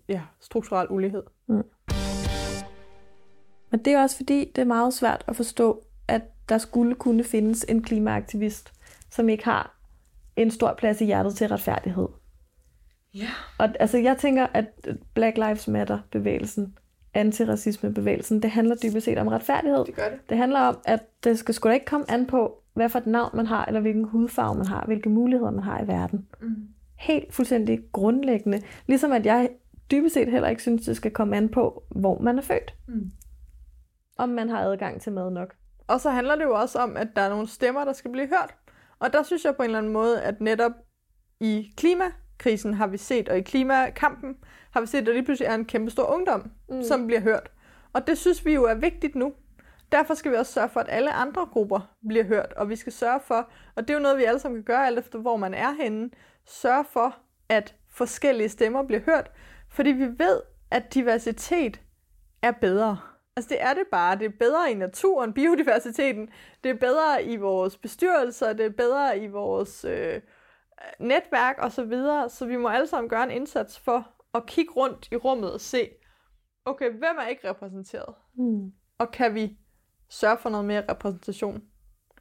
ja, 0.10 0.22
strukturel 0.40 0.88
ulighed. 0.90 1.24
Men 3.72 3.80
det 3.86 3.94
er 3.94 4.02
også 4.02 4.18
fordi, 4.18 4.52
det 4.56 4.62
er 4.62 4.66
meget 4.66 4.94
svært 4.94 5.24
at 5.28 5.36
forstå, 5.36 5.84
at 6.08 6.22
der 6.50 6.58
skulle 6.58 6.96
kunne 6.96 7.24
findes 7.24 7.66
en 7.70 7.84
klimaaktivist, 7.84 8.74
som 9.12 9.30
ikke 9.30 9.46
har 9.46 9.80
en 10.36 10.52
stor 10.52 10.74
plads 10.78 11.02
i 11.02 11.06
hjertet 11.06 11.36
til 11.36 11.48
retfærdighed. 11.48 12.08
Ja. 13.14 13.28
Og 13.58 13.70
altså, 13.80 13.98
jeg 13.98 14.18
tænker, 14.18 14.48
at 14.54 14.66
Black 15.14 15.38
Lives 15.38 15.68
Matter-bevægelsen, 15.68 16.78
antiracisme-bevægelsen, 17.14 18.42
det 18.42 18.52
handler 18.52 18.76
dybest 18.76 19.06
set 19.06 19.18
om 19.18 19.28
retfærdighed. 19.28 19.86
Det 19.86 19.96
gør 19.96 20.10
det. 20.10 20.30
Det 20.30 20.38
handler 20.38 20.60
om, 20.60 20.78
at 20.86 21.00
det 21.24 21.40
skal 21.40 21.54
sgu 21.54 21.70
da 21.70 21.74
ikke 21.74 21.86
komme 21.86 22.12
an 22.12 22.28
på, 22.28 22.64
hvad 22.74 22.90
for 22.90 23.00
et 23.00 23.08
navn 23.08 23.30
man 23.34 23.46
har, 23.46 23.66
eller 23.66 23.82
hvilken 23.82 24.04
hudfarve 24.04 24.56
man 24.56 24.66
har, 24.66 24.86
hvilke 24.86 25.10
muligheder 25.10 25.52
man 25.52 25.64
har 25.64 25.84
i 25.84 25.88
verden. 25.88 26.28
Mm. 26.42 26.68
Helt 27.00 27.34
fuldstændig 27.34 27.80
grundlæggende. 27.92 28.62
Ligesom 28.88 29.12
at 29.12 29.26
jeg 29.26 29.50
dybest 29.92 30.14
set 30.14 30.32
heller 30.32 30.50
ikke 30.50 30.62
synes, 30.62 30.86
det 30.86 30.96
skal 30.96 31.12
komme 31.12 31.38
an 31.38 31.50
på, 31.50 31.84
hvor 31.90 32.20
man 32.20 32.38
er 32.38 32.42
født. 32.42 32.76
Mm. 32.88 33.12
Om 34.18 34.30
man 34.30 34.50
har 34.50 34.60
adgang 34.60 35.02
til 35.02 35.12
mad 35.12 35.32
nok. 35.32 35.56
Og 35.88 36.02
så 36.02 36.10
handler 36.10 36.36
det 36.36 36.44
jo 36.44 36.54
også 36.54 36.80
om, 36.80 36.98
at 36.98 37.08
der 37.16 37.22
er 37.22 37.30
nogle 37.30 37.48
stemmer, 37.48 37.86
der 37.86 37.94
skal 37.94 38.12
blive 38.12 38.28
hørt. 38.28 38.56
Og 39.00 39.14
der 39.14 39.24
synes 39.24 39.46
jeg 39.46 39.56
på 39.56 39.64
en 39.64 39.70
eller 39.70 39.78
anden 39.78 39.94
måde, 39.94 40.22
at 40.22 40.42
netop 40.42 40.72
i 41.40 41.74
klimakrisen 41.78 42.74
har 42.74 42.88
vi 42.88 42.98
set, 42.98 43.30
og 43.30 43.38
i 43.38 43.42
klimakampen 43.42 44.38
har 44.72 44.82
vi 44.82 44.88
set, 44.88 44.98
at 44.98 45.06
der 45.06 45.14
lige 45.14 45.26
pludselig 45.26 45.48
er 45.48 45.56
en 45.56 45.66
kæmpe 45.66 45.92
stor 45.92 46.14
ungdom, 46.14 46.52
mm. 46.70 46.84
som 46.84 47.08
bliver 47.08 47.22
hørt. 47.22 47.52
Og 47.94 48.08
det 48.08 48.18
synes 48.18 48.46
vi 48.46 48.54
jo 48.54 48.64
er 48.64 48.76
vigtigt 48.76 49.16
nu. 49.16 49.34
Derfor 49.92 50.14
skal 50.14 50.32
vi 50.32 50.38
også 50.38 50.54
sørge 50.54 50.70
for, 50.70 50.80
at 50.80 50.88
alle 50.90 51.12
andre 51.14 51.46
grupper 51.46 51.96
bliver 52.08 52.24
hørt, 52.24 52.54
og 52.58 52.70
vi 52.70 52.76
skal 52.76 52.94
sørge 52.94 53.20
for, 53.20 53.50
og 53.76 53.88
det 53.88 53.90
er 53.90 53.98
jo 53.98 54.04
noget, 54.04 54.18
vi 54.18 54.24
alle 54.24 54.40
sammen 54.40 54.58
kan 54.58 54.66
gøre, 54.76 54.88
alt 54.88 55.00
efter 55.00 55.20
hvor 55.20 55.38
man 55.38 55.54
er 55.54 55.72
henne, 55.72 56.10
sørge 56.46 56.86
for, 56.94 57.16
at 57.50 57.76
forskellige 57.90 58.50
stemmer 58.50 58.84
bliver 58.84 59.02
hørt, 59.06 59.32
fordi 59.70 59.90
vi 59.90 60.06
ved, 60.06 60.42
at 60.72 60.94
diversitet 60.94 61.82
er 62.42 62.52
bedre. 62.52 62.98
Altså 63.40 63.50
det 63.50 63.62
er 63.62 63.74
det 63.74 63.84
bare. 63.92 64.20
Det 64.20 64.26
er 64.26 64.38
bedre 64.40 64.72
i 64.72 64.74
naturen, 64.74 65.34
biodiversiteten. 65.34 66.30
Det 66.64 66.70
er 66.70 66.74
bedre 66.74 67.24
i 67.24 67.36
vores 67.36 67.78
bestyrelser, 67.78 68.54
det 68.54 68.66
er 68.66 68.70
bedre 68.70 69.20
i 69.20 69.28
vores 69.28 69.86
øh, 69.86 70.22
netværk 71.00 71.56
osv. 71.60 71.72
Så, 71.72 71.84
videre. 71.84 72.30
så 72.30 72.46
vi 72.46 72.58
må 72.58 72.68
alle 72.70 72.88
sammen 72.88 73.10
gøre 73.10 73.24
en 73.24 73.32
indsats 73.32 73.80
for 73.80 74.08
at 74.34 74.46
kigge 74.46 74.74
rundt 74.74 75.08
i 75.12 75.16
rummet 75.16 75.54
og 75.54 75.62
se, 75.62 75.90
okay, 76.66 76.92
hvem 76.92 77.18
er 77.20 77.28
ikke 77.28 77.50
repræsenteret? 77.50 78.16
Mm. 78.34 78.72
Og 78.98 79.12
kan 79.12 79.34
vi 79.34 79.58
sørge 80.10 80.38
for 80.38 80.50
noget 80.50 80.66
mere 80.66 80.84
repræsentation? 80.90 81.62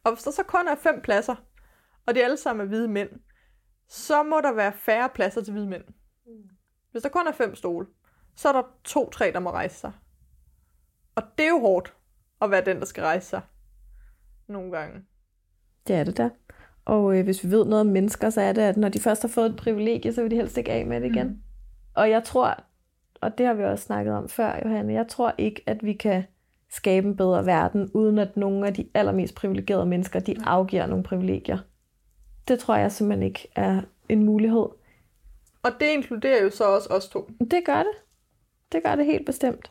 Og 0.05 0.13
hvis 0.13 0.23
der 0.23 0.31
så 0.31 0.43
kun 0.43 0.69
er 0.69 0.75
fem 0.75 1.01
pladser, 1.03 1.37
og 2.07 2.15
de 2.15 2.25
alle 2.25 2.37
sammen 2.37 2.65
er 2.65 2.69
hvide 2.69 2.89
mænd, 2.89 3.11
så 3.89 4.23
må 4.23 4.41
der 4.41 4.53
være 4.53 4.73
færre 4.73 5.09
pladser 5.09 5.43
til 5.43 5.53
hvide 5.53 5.69
mænd. 5.69 5.85
Hvis 6.91 7.03
der 7.03 7.09
kun 7.09 7.27
er 7.27 7.33
fem 7.33 7.55
stole, 7.55 7.87
så 8.37 8.49
er 8.49 8.53
der 8.53 8.63
to-tre, 8.85 9.33
der 9.33 9.41
må 9.41 9.51
rejse 9.51 9.77
sig. 9.77 9.93
Og 11.19 11.25
det 11.39 11.45
er 11.45 11.49
jo 11.49 11.59
hårdt 11.59 11.95
at 12.43 12.51
være 12.51 12.65
den, 12.65 12.79
der 12.79 12.85
skal 12.85 13.03
rejse 13.03 13.29
sig. 13.29 13.41
Nogle 14.49 14.73
gange. 14.73 15.03
Det 15.87 15.97
er 15.97 16.05
det 16.05 16.17
da. 16.17 16.31
Og 16.85 17.19
øh, 17.19 17.25
hvis 17.25 17.45
vi 17.45 17.51
ved 17.51 17.65
noget 17.65 17.81
om 17.81 17.87
mennesker, 17.87 18.31
så 18.31 18.41
er 18.41 18.53
det, 18.53 18.63
at 18.63 18.77
når 18.77 18.89
de 18.89 19.01
først 19.01 19.23
har 19.23 19.29
fået 19.29 19.51
et 19.51 19.57
privilegie, 19.57 20.13
så 20.13 20.23
vil 20.23 20.31
de 20.31 20.37
helst 20.37 20.59
ikke 20.59 20.73
af 20.73 20.87
med 20.87 21.01
det 21.01 21.07
igen. 21.07 21.27
Mm. 21.27 21.39
Og 21.95 22.11
jeg 22.11 22.25
tror, 22.25 22.65
og 23.21 23.39
det 23.39 23.47
har 23.47 23.55
vi 23.55 23.65
også 23.65 23.85
snakket 23.85 24.15
om 24.15 24.29
før, 24.29 24.61
Johanne, 24.65 24.93
jeg 24.93 25.09
tror 25.09 25.35
ikke, 25.39 25.63
at 25.67 25.85
vi 25.85 25.93
kan 25.93 26.25
skabe 26.71 27.09
en 27.09 27.17
bedre 27.17 27.47
verden, 27.47 27.91
uden 27.95 28.19
at 28.19 28.37
nogle 28.37 28.67
af 28.67 28.75
de 28.75 28.89
allermest 28.95 29.35
privilegerede 29.35 29.87
mennesker, 29.87 30.21
de 30.21 30.37
afgiver 30.45 30.87
nogle 30.87 31.05
privilegier. 31.05 31.59
Det 32.49 32.59
tror 32.59 32.77
jeg 32.77 32.93
simpelthen 32.93 33.27
ikke 33.27 33.49
er 33.55 33.83
en 34.09 34.25
mulighed. 34.25 34.67
Og 35.63 35.71
det 35.81 35.87
inkluderer 35.87 36.43
jo 36.43 36.51
så 36.51 36.65
også 36.65 36.89
os 36.91 37.09
to. 37.09 37.31
Det 37.51 37.63
gør 37.67 37.79
det. 37.79 37.93
Det 38.73 38.83
gør 38.83 38.95
det 38.95 39.07
helt 39.07 39.27
bestemt. 39.27 39.71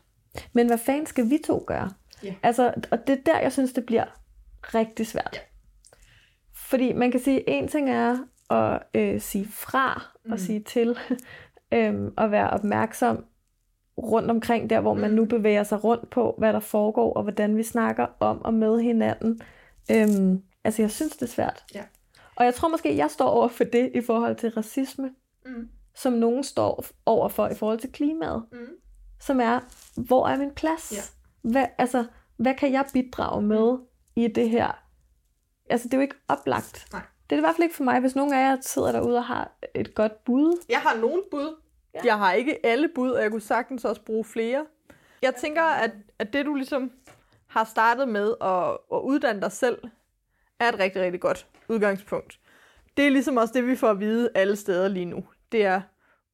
Men 0.53 0.67
hvad 0.67 0.77
fanden 0.77 1.05
skal 1.05 1.29
vi 1.29 1.39
to 1.45 1.63
gøre? 1.67 1.89
Ja. 2.23 2.33
Altså, 2.43 2.73
og 2.91 3.07
det 3.07 3.17
er 3.19 3.21
der, 3.25 3.39
jeg 3.39 3.51
synes, 3.53 3.73
det 3.73 3.85
bliver 3.85 4.05
rigtig 4.61 5.07
svært. 5.07 5.29
Ja. 5.33 5.39
Fordi 6.55 6.93
man 6.93 7.11
kan 7.11 7.19
sige, 7.19 7.49
en 7.49 7.67
ting 7.67 7.89
er 7.89 8.17
at 8.49 8.83
øh, 8.93 9.21
sige 9.21 9.47
fra 9.51 10.01
mm. 10.25 10.31
og 10.31 10.39
sige 10.39 10.59
til, 10.59 10.97
øhm, 11.73 12.13
og 12.17 12.31
være 12.31 12.49
opmærksom 12.49 13.25
rundt 13.97 14.31
omkring 14.31 14.69
der, 14.69 14.79
hvor 14.79 14.93
man 14.93 15.09
Mm. 15.09 15.15
nu 15.15 15.25
bevæger 15.25 15.63
sig 15.63 15.83
rundt 15.83 16.09
på, 16.09 16.35
hvad 16.37 16.53
der 16.53 16.59
foregår, 16.59 17.13
og 17.13 17.23
hvordan 17.23 17.57
vi 17.57 17.63
snakker 17.63 18.05
om 18.19 18.41
og 18.41 18.53
med 18.53 18.79
hinanden. 18.81 19.41
Øhm, 19.91 20.41
altså, 20.63 20.81
jeg 20.81 20.91
synes, 20.91 21.13
det 21.13 21.21
er 21.21 21.25
svært. 21.31 21.63
Ja. 21.75 21.83
Og 22.35 22.45
jeg 22.45 22.53
tror 22.53 22.67
måske, 22.69 22.97
jeg 22.97 23.11
står 23.11 23.27
over 23.29 23.47
for 23.47 23.63
det 23.63 23.91
i 23.95 24.01
forhold 24.01 24.35
til 24.35 24.49
racisme, 24.49 25.09
Mm. 25.45 25.69
som 25.95 26.13
nogen 26.13 26.43
står 26.43 26.85
over 27.05 27.29
for 27.29 27.47
i 27.47 27.55
forhold 27.55 27.79
til 27.79 27.91
klimaet 27.91 28.43
Mm. 28.51 28.57
som 29.19 29.39
er, 29.41 29.59
hvor 29.97 30.27
er 30.27 30.37
min 30.37 30.51
plads? 30.51 30.91
Ja. 30.91 31.01
Hvad, 31.51 31.65
altså, 31.77 32.05
hvad 32.37 32.53
kan 32.55 32.71
jeg 32.71 32.85
bidrage 32.93 33.41
med 33.41 33.77
i 34.15 34.27
det 34.27 34.49
her? 34.49 34.83
Altså, 35.69 35.87
det 35.87 35.93
er 35.93 35.97
jo 35.97 36.01
ikke 36.01 36.15
oplagt. 36.27 36.87
Nej. 36.93 37.01
Det 37.01 37.35
er 37.35 37.35
det 37.35 37.37
i 37.37 37.45
hvert 37.45 37.55
fald 37.55 37.63
ikke 37.63 37.75
for 37.75 37.83
mig, 37.83 37.99
hvis 37.99 38.15
nogen 38.15 38.33
af 38.33 38.37
jer 38.37 38.57
sidder 38.61 38.91
derude 38.91 39.17
og 39.17 39.25
har 39.25 39.51
et 39.73 39.95
godt 39.95 40.25
bud. 40.25 40.65
Jeg 40.69 40.79
har 40.79 40.97
nogle 40.97 41.23
bud. 41.31 41.55
Ja. 41.93 41.99
Ja. 41.99 42.05
Jeg 42.05 42.17
har 42.17 42.33
ikke 42.33 42.65
alle 42.65 42.89
bud, 42.95 43.11
og 43.11 43.21
jeg 43.21 43.31
kunne 43.31 43.41
sagtens 43.41 43.85
også 43.85 44.01
bruge 44.01 44.23
flere. 44.23 44.65
Jeg 45.21 45.35
tænker, 45.35 45.63
at, 45.63 45.91
at 46.19 46.33
det 46.33 46.45
du 46.45 46.55
ligesom 46.55 46.91
har 47.47 47.63
startet 47.63 48.07
med 48.07 48.33
at, 48.41 48.77
at 48.97 49.01
uddanne 49.03 49.41
dig 49.41 49.51
selv, 49.51 49.77
er 50.59 50.69
et 50.69 50.79
rigtig, 50.79 51.01
rigtig 51.01 51.21
godt 51.21 51.47
udgangspunkt. 51.67 52.39
Det 52.97 53.05
er 53.05 53.09
ligesom 53.09 53.37
også 53.37 53.53
det, 53.53 53.67
vi 53.67 53.75
får 53.75 53.89
at 53.89 53.99
vide 53.99 54.29
alle 54.35 54.55
steder 54.55 54.87
lige 54.87 55.05
nu. 55.05 55.23
Det 55.51 55.65
er, 55.65 55.81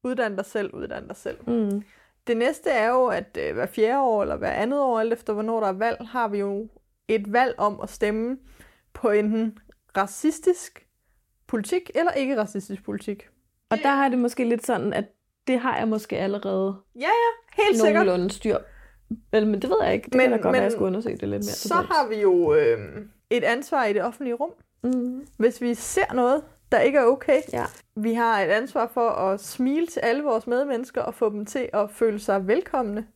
uddanne 0.02 0.36
dig 0.36 0.46
selv, 0.46 0.74
uddanne 0.74 1.08
dig 1.08 1.16
selv. 1.16 1.38
Mm. 1.46 1.84
Det 2.26 2.36
næste 2.36 2.70
er 2.70 2.88
jo, 2.88 3.06
at 3.06 3.38
øh, 3.40 3.54
hver 3.54 3.66
fjerde 3.66 4.00
år 4.02 4.22
eller 4.22 4.36
hver 4.36 4.50
andet 4.50 4.80
år, 4.80 5.00
alt 5.00 5.12
efter 5.12 5.32
hvornår 5.32 5.60
der 5.60 5.66
er 5.66 5.72
valg, 5.72 5.96
har 6.08 6.28
vi 6.28 6.38
jo 6.38 6.68
et 7.08 7.32
valg 7.32 7.54
om 7.58 7.80
at 7.82 7.90
stemme 7.90 8.36
på 8.92 9.10
enten 9.10 9.58
racistisk 9.96 10.86
politik 11.46 11.90
eller 11.94 12.12
ikke 12.12 12.40
racistisk 12.40 12.84
politik. 12.84 13.28
Og 13.70 13.78
der 13.82 13.88
har 13.88 14.08
det 14.08 14.18
måske 14.18 14.44
lidt 14.48 14.66
sådan, 14.66 14.92
at 14.92 15.04
det 15.46 15.58
har 15.58 15.78
jeg 15.78 15.88
måske 15.88 16.18
allerede 16.18 16.76
Ja, 16.94 17.00
ja, 17.00 17.62
helt 17.62 17.80
sikkert. 17.80 18.06
nogenlunde 18.06 18.34
styr. 18.34 18.56
Vel, 19.32 19.46
men 19.46 19.62
det 19.62 19.70
ved 19.70 19.76
jeg 19.82 19.94
ikke. 19.94 20.04
Det 20.04 20.14
Men- 20.14 20.18
men, 20.20 20.30
kan 20.30 20.38
da 20.38 20.42
godt 20.42 20.44
men 20.44 20.52
være, 20.52 20.60
at 20.60 20.64
jeg 20.64 20.72
skulle 20.72 20.86
undersøge 20.86 21.16
det 21.16 21.28
lidt 21.28 21.38
mere. 21.40 21.42
Så 21.42 21.74
har 21.74 22.08
vi 22.08 22.14
jo 22.16 22.54
øh, 22.54 22.78
et 23.30 23.44
ansvar 23.44 23.84
i 23.84 23.92
det 23.92 24.02
offentlige 24.02 24.34
rum. 24.34 24.50
Mm. 24.82 25.26
Hvis 25.38 25.60
vi 25.60 25.74
ser 25.74 26.14
noget, 26.14 26.42
der 26.74 26.80
ikke 26.80 26.98
er 26.98 27.04
okay, 27.04 27.40
Ja. 27.52 27.64
vi 27.96 28.14
har 28.14 28.40
et 28.40 28.48
ansvar 28.48 28.86
for 28.86 29.08
at 29.10 29.40
smile 29.40 29.86
til 29.86 30.00
alle 30.00 30.22
vores 30.22 30.46
medmennesker 30.46 31.02
og 31.02 31.14
få 31.14 31.30
dem 31.30 31.46
til 31.46 31.68
at 31.72 31.90
føle 31.90 32.18
sig 32.18 32.46
velkomne. 32.46 33.06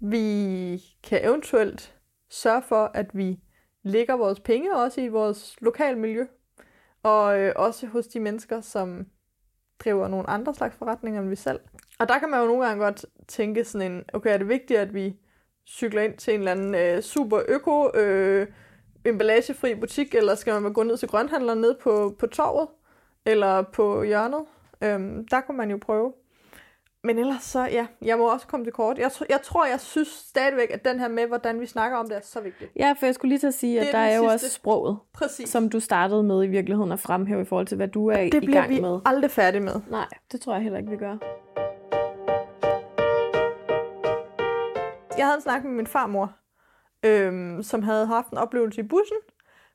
Vi 0.00 0.82
kan 1.02 1.24
eventuelt 1.24 1.94
sørge 2.30 2.62
for, 2.62 2.90
at 2.94 3.06
vi 3.12 3.38
lægger 3.82 4.16
vores 4.16 4.40
penge 4.40 4.76
også 4.76 5.00
i 5.00 5.08
vores 5.08 5.56
lokale 5.60 5.98
miljø. 5.98 6.26
Og 7.02 7.40
øh, 7.40 7.52
også 7.56 7.86
hos 7.86 8.06
de 8.06 8.20
mennesker, 8.20 8.60
som 8.60 9.06
driver 9.84 10.08
nogle 10.08 10.30
andre 10.30 10.54
slags 10.54 10.76
forretninger 10.76 11.20
end 11.20 11.28
vi 11.28 11.36
selv. 11.36 11.60
Og 11.98 12.08
der 12.08 12.18
kan 12.18 12.30
man 12.30 12.40
jo 12.40 12.46
nogle 12.46 12.66
gange 12.66 12.84
godt 12.84 13.06
tænke 13.28 13.64
sådan 13.64 13.92
en, 13.92 14.04
okay, 14.12 14.34
er 14.34 14.38
det 14.38 14.48
vigtigt, 14.48 14.80
at 14.80 14.94
vi 14.94 15.16
cykler 15.66 16.02
ind 16.02 16.16
til 16.16 16.34
en 16.34 16.40
eller 16.40 16.52
anden 16.52 16.74
øh, 16.74 17.02
super 17.02 17.40
øko, 17.48 17.90
øh, 17.96 18.46
emballagefri 19.08 19.74
butik, 19.74 20.14
eller 20.14 20.34
skal 20.34 20.60
man 20.62 20.72
gå 20.72 20.82
ned 20.82 20.96
til 20.96 21.08
grønhandleren 21.08 21.60
nede 21.60 21.76
på, 21.82 22.14
på 22.18 22.26
torvet, 22.26 22.68
eller 23.26 23.62
på 23.62 24.02
hjørnet? 24.02 24.40
Øhm, 24.82 25.26
der 25.28 25.40
kunne 25.40 25.56
man 25.56 25.70
jo 25.70 25.78
prøve. 25.82 26.12
Men 27.04 27.18
ellers 27.18 27.42
så, 27.42 27.60
ja, 27.64 27.86
jeg 28.02 28.18
må 28.18 28.32
også 28.32 28.46
komme 28.46 28.66
til 28.66 28.72
kort. 28.72 28.98
Jeg, 28.98 29.10
jeg 29.28 29.40
tror, 29.42 29.66
jeg 29.66 29.80
synes 29.80 30.08
stadigvæk, 30.08 30.70
at 30.70 30.84
den 30.84 31.00
her 31.00 31.08
med, 31.08 31.26
hvordan 31.26 31.60
vi 31.60 31.66
snakker 31.66 31.98
om 31.98 32.08
det, 32.08 32.16
er 32.16 32.20
så 32.24 32.40
vigtigt. 32.40 32.70
ja, 32.76 32.94
for 32.98 33.06
jeg 33.06 33.14
skulle 33.14 33.28
lige 33.28 33.38
til 33.38 33.46
at 33.46 33.54
sige, 33.54 33.80
Det 33.80 33.86
at 33.86 33.94
er 33.94 33.98
der 33.98 33.98
er 33.98 34.16
jo 34.16 34.22
sidste. 34.22 34.34
også 34.34 34.50
sproget, 34.50 34.98
Præcis. 35.14 35.48
som 35.48 35.68
du 35.68 35.80
startede 35.80 36.22
med 36.22 36.44
i 36.44 36.46
virkeligheden 36.46 36.92
at 36.92 37.00
fremhæve 37.00 37.42
i 37.42 37.44
forhold 37.44 37.66
til, 37.66 37.76
hvad 37.76 37.88
du 37.88 38.06
er 38.08 38.16
det 38.16 38.34
i 38.34 38.40
bliver 38.40 38.60
gang 38.60 38.70
vi 38.70 38.80
med. 38.80 39.00
aldrig 39.04 39.30
færdige 39.30 39.60
med. 39.62 39.74
Nej, 39.90 40.06
det 40.32 40.40
tror 40.40 40.52
jeg 40.54 40.62
heller 40.62 40.78
ikke, 40.78 40.90
vi 40.90 40.96
gør. 40.96 41.16
Jeg 45.18 45.26
havde 45.26 45.36
en 45.36 45.42
snak 45.42 45.64
med 45.64 45.72
min 45.72 45.86
farmor, 45.86 46.32
øhm, 47.06 47.62
som 47.62 47.82
havde 47.82 48.06
haft 48.06 48.30
en 48.30 48.38
oplevelse 48.38 48.80
i 48.80 48.84
bussen 48.84 49.16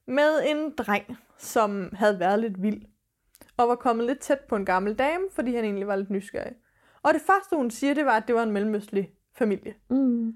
med 0.07 0.41
en 0.45 0.73
dreng, 0.77 1.17
som 1.37 1.89
havde 1.93 2.19
været 2.19 2.39
lidt 2.39 2.61
vild. 2.61 2.81
Og 3.57 3.67
var 3.67 3.75
kommet 3.75 4.05
lidt 4.05 4.19
tæt 4.19 4.39
på 4.39 4.55
en 4.55 4.65
gammel 4.65 4.95
dame, 4.95 5.23
fordi 5.31 5.55
han 5.55 5.65
egentlig 5.65 5.87
var 5.87 5.95
lidt 5.95 6.09
nysgerrig. 6.09 6.53
Og 7.03 7.13
det 7.13 7.21
første, 7.21 7.55
hun 7.55 7.71
siger, 7.71 7.93
det 7.93 8.05
var, 8.05 8.17
at 8.17 8.27
det 8.27 8.35
var 8.35 8.43
en 8.43 8.51
mellemøstlig 8.51 9.11
familie. 9.37 9.75
Mm. 9.89 10.33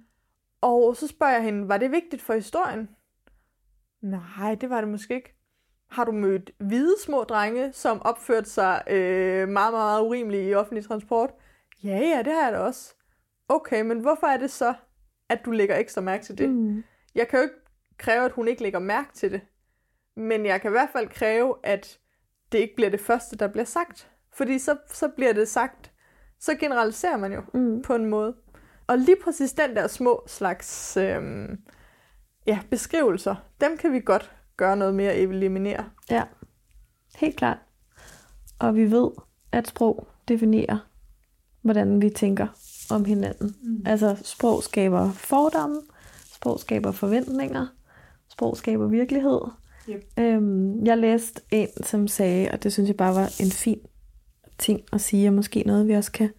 Og 0.62 0.95
så 0.95 1.08
spørger 1.08 1.34
jeg 1.34 1.43
hende, 1.43 1.67
var 1.67 1.77
det 1.77 1.91
vigtigt 1.91 2.21
for 2.21 2.34
historien? 2.34 2.89
Nej, 4.01 4.55
det 4.55 4.69
var 4.69 4.81
det 4.81 4.89
måske 4.89 5.15
ikke. 5.15 5.36
Har 5.89 6.05
du 6.05 6.12
mødt 6.12 6.51
hvide 6.58 6.95
små 7.05 7.23
drenge, 7.23 7.73
som 7.73 8.01
opførte 8.01 8.49
sig 8.49 8.84
øh, 8.88 9.47
meget, 9.47 9.73
meget 9.73 10.01
urimeligt 10.01 10.49
i 10.51 10.53
offentlig 10.53 10.86
transport? 10.86 11.29
Ja, 11.84 11.97
ja, 11.97 12.21
det 12.25 12.34
har 12.34 12.43
jeg 12.43 12.51
da 12.53 12.58
også. 12.58 12.95
Okay, 13.47 13.81
men 13.81 13.99
hvorfor 13.99 14.27
er 14.27 14.38
det 14.38 14.51
så, 14.51 14.73
at 15.29 15.45
du 15.45 15.51
lægger 15.51 15.77
ekstra 15.77 16.01
mærke 16.01 16.23
til 16.25 16.38
det? 16.38 16.49
Mm. 16.49 16.83
Jeg 17.15 17.27
kan 17.27 17.39
jo 17.39 17.43
ikke 17.43 17.55
kræve, 17.97 18.25
at 18.25 18.31
hun 18.31 18.47
ikke 18.47 18.61
lægger 18.63 18.79
mærke 18.79 19.09
til 19.13 19.31
det. 19.31 19.41
Men 20.15 20.45
jeg 20.45 20.61
kan 20.61 20.69
i 20.69 20.71
hvert 20.71 20.89
fald 20.93 21.07
kræve, 21.09 21.55
at 21.63 21.99
det 22.51 22.57
ikke 22.57 22.75
bliver 22.75 22.89
det 22.89 22.99
første, 22.99 23.35
der 23.38 23.47
bliver 23.47 23.65
sagt. 23.65 24.11
Fordi 24.33 24.59
så, 24.59 24.77
så 24.88 25.07
bliver 25.15 25.33
det 25.33 25.47
sagt, 25.47 25.91
så 26.39 26.55
generaliserer 26.55 27.17
man 27.17 27.33
jo 27.33 27.41
Mm. 27.53 27.81
på 27.81 27.95
en 27.95 28.05
måde. 28.05 28.35
Og 28.88 28.97
lige 28.97 29.17
præcis 29.23 29.53
den 29.53 29.75
der 29.75 29.88
små 29.88 30.23
slags 30.27 30.97
øhm, 30.97 31.57
ja, 32.47 32.59
beskrivelser, 32.69 33.35
dem 33.61 33.77
kan 33.77 33.91
vi 33.93 33.99
godt 33.99 34.35
gøre 34.57 34.77
noget 34.77 34.95
mere 34.95 35.15
eliminere. 35.15 35.89
Ja, 36.11 36.23
helt 37.15 37.38
klart. 37.38 37.57
Og 38.59 38.75
vi 38.75 38.91
ved, 38.91 39.11
at 39.51 39.67
sprog 39.67 40.07
definerer, 40.27 40.89
hvordan 41.61 42.01
vi 42.01 42.09
tænker 42.09 42.47
om 42.89 43.06
hinanden. 43.06 43.56
Mm. 43.63 43.82
Altså, 43.86 44.17
sprog 44.24 44.63
skaber 44.63 45.12
fordomme, 45.12 45.82
sprog 46.34 46.60
skaber 46.60 46.91
forventninger, 46.91 47.67
sprog 48.30 48.58
skaber 48.58 48.88
virkelighed. 48.88 49.39
Yep. 49.89 50.06
Øhm, 50.19 50.86
jeg 50.86 50.98
læste 50.98 51.41
en, 51.52 51.84
som 51.84 52.08
sagde, 52.08 52.50
og 52.52 52.63
det 52.63 52.74
synes 52.74 52.88
jeg 52.88 52.98
bare 52.98 53.15
var 53.15 53.32
en 53.39 53.52
fin 53.52 53.80
ting 54.58 54.82
at 54.93 55.02
sige, 55.02 55.30
og 55.30 55.34
måske 55.34 55.63
noget, 55.65 55.88
vi 55.88 55.93
også 55.93 56.12
kan 56.12 56.30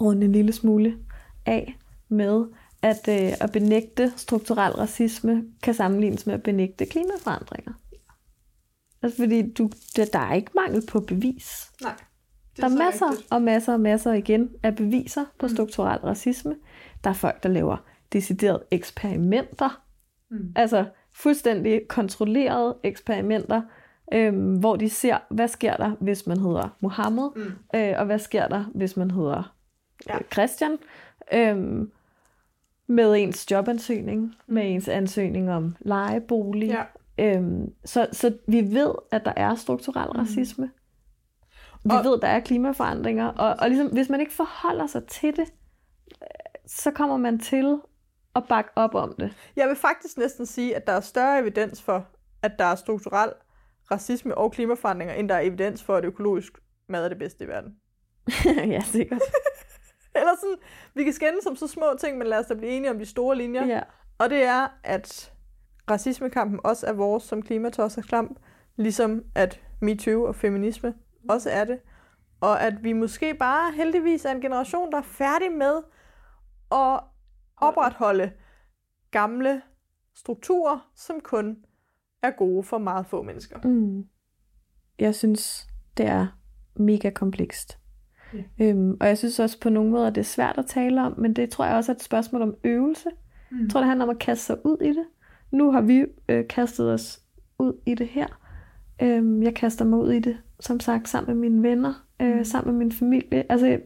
runde 0.00 0.24
en 0.24 0.32
lille 0.32 0.52
smule 0.52 0.98
af 1.46 1.76
med, 2.08 2.44
at 2.82 3.08
øh, 3.08 3.32
at 3.40 3.52
benægte 3.52 4.12
strukturel 4.16 4.72
racisme 4.72 5.44
kan 5.62 5.74
sammenlignes 5.74 6.26
med 6.26 6.34
at 6.34 6.42
benægte 6.42 6.86
klimaforandringer. 6.86 7.72
Altså 9.02 9.18
fordi 9.18 9.52
du, 9.52 9.70
der, 9.96 10.04
der 10.04 10.18
er 10.18 10.34
ikke 10.34 10.50
mangel 10.54 10.86
på 10.86 11.00
bevis. 11.00 11.70
Nej. 11.82 11.94
Der 12.62 12.64
er 12.74 12.78
masser 12.84 13.06
og 13.30 13.42
masser 13.42 13.72
og 13.72 13.80
masser 13.80 14.12
igen 14.12 14.50
af 14.62 14.76
beviser 14.76 15.24
på 15.38 15.48
strukturel 15.48 15.98
racisme. 15.98 16.56
Der 17.04 17.10
er 17.10 17.14
folk, 17.14 17.42
der 17.42 17.48
laver 17.48 17.76
deciderede 18.12 18.62
eksperimenter. 18.70 19.82
Mm. 20.30 20.52
Altså 20.56 20.84
fuldstændig 21.12 21.80
kontrollerede 21.88 22.76
eksperimenter, 22.82 23.62
øhm, 24.12 24.54
hvor 24.56 24.76
de 24.76 24.88
ser, 24.88 25.18
hvad 25.30 25.48
sker 25.48 25.76
der, 25.76 25.90
hvis 26.00 26.26
man 26.26 26.38
hedder 26.40 26.76
Mohammed, 26.80 27.28
Mm. 27.36 27.78
øh, 27.78 27.94
og 27.98 28.06
hvad 28.06 28.18
sker 28.18 28.48
der, 28.48 28.64
hvis 28.74 28.96
man 28.96 29.10
hedder 29.10 29.54
Ja. 30.08 30.14
øh, 30.16 30.20
Christian. 30.32 30.76
Øhm, 31.32 31.90
med 32.86 33.14
ens 33.16 33.50
jobansøgning, 33.50 34.34
med 34.46 34.62
ens 34.74 34.88
ansøgning 34.88 35.50
om 35.50 35.76
lejebolig. 35.80 36.68
Ja. 36.68 36.82
Øhm, 37.36 37.72
så, 37.84 38.06
så 38.12 38.34
vi 38.46 38.60
ved, 38.74 38.90
at 39.12 39.24
der 39.24 39.32
er 39.36 39.54
strukturel 39.54 40.08
racisme. 40.10 40.70
Vi 41.90 41.94
Og- 41.98 42.04
ved, 42.04 42.20
der 42.20 42.28
er 42.28 42.40
klimaforandringer, 42.40 43.26
og, 43.26 43.56
og 43.58 43.68
ligesom, 43.68 43.86
hvis 43.92 44.08
man 44.08 44.20
ikke 44.20 44.32
forholder 44.32 44.86
sig 44.86 45.06
til 45.06 45.36
det, 45.36 45.52
øh, 46.22 46.26
så 46.66 46.90
kommer 46.90 47.16
man 47.16 47.38
til 47.38 47.78
at 48.36 48.42
bakke 48.48 48.70
op 48.76 48.94
om 48.94 49.14
det. 49.18 49.32
Jeg 49.56 49.68
vil 49.68 49.76
faktisk 49.76 50.18
næsten 50.18 50.46
sige, 50.46 50.76
at 50.76 50.86
der 50.86 50.92
er 50.92 51.00
større 51.00 51.38
evidens 51.38 51.82
for, 51.82 52.06
at 52.42 52.52
der 52.58 52.64
er 52.64 52.74
strukturel 52.74 53.32
racisme 53.90 54.38
og 54.38 54.52
klimaforandringer, 54.52 55.14
end 55.14 55.28
der 55.28 55.34
er 55.34 55.40
evidens 55.40 55.82
for, 55.82 55.96
at 55.96 56.04
økologisk 56.04 56.52
mad 56.88 57.04
er 57.04 57.08
det 57.08 57.18
bedste 57.18 57.44
i 57.44 57.48
verden. 57.48 57.74
ja, 58.74 58.80
sikkert. 58.80 59.22
Eller 60.16 60.30
sådan, 60.40 60.56
vi 60.94 61.04
kan 61.04 61.12
skændes 61.12 61.46
om 61.46 61.56
så 61.56 61.66
små 61.66 61.84
ting, 62.00 62.18
men 62.18 62.26
lad 62.26 62.38
os 62.38 62.46
da 62.46 62.54
blive 62.54 62.72
enige 62.72 62.90
om 62.90 62.98
de 62.98 63.06
store 63.06 63.36
linjer. 63.36 63.66
Ja. 63.66 63.80
Og 64.18 64.30
det 64.30 64.44
er, 64.44 64.68
at 64.84 65.32
racismekampen 65.90 66.60
også 66.64 66.86
er 66.86 66.92
vores 66.92 67.22
som 67.24 67.42
klimatosserklamp, 67.42 68.38
ligesom 68.76 69.22
at 69.34 69.60
MeToo 69.80 70.24
og 70.24 70.34
feminisme 70.34 70.94
også 71.28 71.50
er 71.50 71.64
det. 71.64 71.78
Og 72.40 72.62
at 72.62 72.84
vi 72.84 72.92
måske 72.92 73.34
bare 73.34 73.72
heldigvis 73.72 74.24
er 74.24 74.30
en 74.30 74.40
generation, 74.40 74.92
der 74.92 74.98
er 74.98 75.02
færdig 75.02 75.52
med 75.52 75.76
at 76.72 77.00
opretholde 77.56 78.32
gamle 79.10 79.62
strukturer, 80.14 80.90
som 80.94 81.20
kun 81.20 81.56
er 82.22 82.30
gode 82.30 82.62
for 82.62 82.78
meget 82.78 83.06
få 83.06 83.22
mennesker. 83.22 83.58
Mm. 83.64 84.04
Jeg 84.98 85.14
synes, 85.14 85.68
det 85.96 86.06
er 86.06 86.26
mega 86.76 87.10
komplekst. 87.10 87.78
Ja. 88.34 88.42
Øhm, 88.60 88.96
og 89.00 89.06
jeg 89.06 89.18
synes 89.18 89.38
også 89.38 89.60
på 89.60 89.70
nogle 89.70 89.90
måder, 89.90 90.10
det 90.10 90.20
er 90.20 90.24
svært 90.24 90.58
at 90.58 90.66
tale 90.66 91.02
om, 91.02 91.14
men 91.18 91.32
det 91.32 91.50
tror 91.50 91.64
jeg 91.64 91.76
også 91.76 91.92
er 91.92 91.96
et 91.96 92.02
spørgsmål 92.02 92.42
om 92.42 92.54
øvelse. 92.64 93.10
Mm. 93.50 93.60
Jeg 93.60 93.70
tror, 93.70 93.80
det 93.80 93.88
handler 93.88 94.04
om 94.04 94.10
at 94.10 94.18
kaste 94.18 94.44
sig 94.44 94.66
ud 94.66 94.82
i 94.82 94.88
det. 94.88 95.04
Nu 95.50 95.72
har 95.72 95.80
vi 95.80 96.04
øh, 96.28 96.48
kastet 96.48 96.92
os 96.92 97.22
ud 97.58 97.80
i 97.86 97.94
det 97.94 98.08
her. 98.08 98.26
Øhm, 99.02 99.42
jeg 99.42 99.54
kaster 99.54 99.84
mig 99.84 99.98
ud 99.98 100.12
i 100.12 100.18
det, 100.18 100.36
som 100.60 100.80
sagt, 100.80 101.08
sammen 101.08 101.38
med 101.40 101.50
mine 101.50 101.68
venner, 101.68 102.04
øh, 102.22 102.36
Mm. 102.36 102.44
sammen 102.44 102.72
med 102.74 102.78
min 102.84 102.92
familie. 102.92 103.52
Altså, 103.52 103.80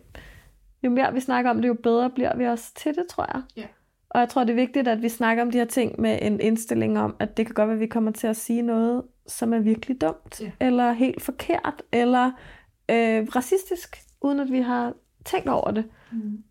jo 0.82 0.90
mere 0.90 1.12
vi 1.14 1.20
snakker 1.20 1.50
om 1.50 1.60
det, 1.62 1.68
jo 1.68 1.74
bedre 1.82 2.10
bliver 2.10 2.36
vi 2.36 2.44
også 2.46 2.74
til 2.74 2.94
det, 2.94 3.04
tror 3.10 3.26
jeg. 3.34 3.42
Ja. 3.56 3.66
Og 4.10 4.20
jeg 4.20 4.28
tror, 4.28 4.44
det 4.44 4.50
er 4.50 4.54
vigtigt, 4.56 4.88
at 4.88 5.02
vi 5.02 5.08
snakker 5.08 5.42
om 5.42 5.50
de 5.50 5.58
her 5.58 5.64
ting 5.64 6.00
med 6.00 6.18
en 6.22 6.40
indstilling 6.40 6.98
om, 6.98 7.16
at 7.18 7.36
det 7.36 7.46
kan 7.46 7.54
godt 7.54 7.68
være, 7.68 7.74
at 7.74 7.80
vi 7.80 7.86
kommer 7.86 8.10
til 8.10 8.26
at 8.26 8.36
sige 8.36 8.62
noget, 8.62 9.02
som 9.26 9.52
er 9.52 9.58
virkelig 9.58 10.00
dumt, 10.00 10.40
Ja. 10.40 10.50
eller 10.60 10.92
helt 10.92 11.22
forkert, 11.22 11.82
eller 11.92 12.26
øh, 12.90 13.26
racistisk, 13.36 13.96
uden 14.20 14.40
at 14.40 14.52
vi 14.52 14.60
har 14.60 14.92
tænkt 15.24 15.48
over 15.48 15.70
det. 15.70 15.84
Mm. 16.12 16.42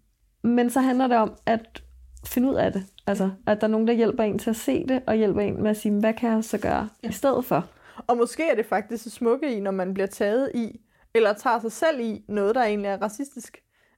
Men 0.43 0.69
så 0.69 0.79
handler 0.81 1.07
det 1.07 1.17
om 1.17 1.33
at 1.45 1.83
finde 2.27 2.49
ud 2.49 2.55
af 2.55 2.73
det. 2.73 2.83
Altså, 3.07 3.29
at 3.47 3.61
der 3.61 3.67
er 3.67 3.71
nogen, 3.71 3.87
der 3.87 3.93
hjælper 3.93 4.23
en 4.23 4.39
til 4.39 4.49
at 4.49 4.55
se 4.55 4.85
det, 4.87 5.01
og 5.07 5.15
hjælper 5.15 5.41
en 5.41 5.63
med 5.63 5.69
at 5.69 5.77
sige, 5.77 5.99
hvad 5.99 6.13
kan 6.13 6.31
jeg 6.31 6.43
så 6.43 6.57
gøre 6.57 6.89
Ja. 7.03 7.09
i 7.09 7.11
stedet 7.11 7.45
for? 7.45 7.65
Og 8.07 8.17
måske 8.17 8.49
er 8.49 8.55
det 8.55 8.65
faktisk 8.65 9.03
det 9.03 9.11
smukke 9.11 9.55
i, 9.55 9.59
når 9.59 9.71
man 9.71 9.93
bliver 9.93 10.07
taget 10.07 10.51
i, 10.55 10.81
eller 11.13 11.33
tager 11.33 11.59
sig 11.59 11.71
selv 11.71 11.99
i 11.99 12.25
noget, 12.27 12.55
der 12.55 12.63
egentlig 12.63 12.89
er 12.89 13.01
racistisk. 13.01 13.57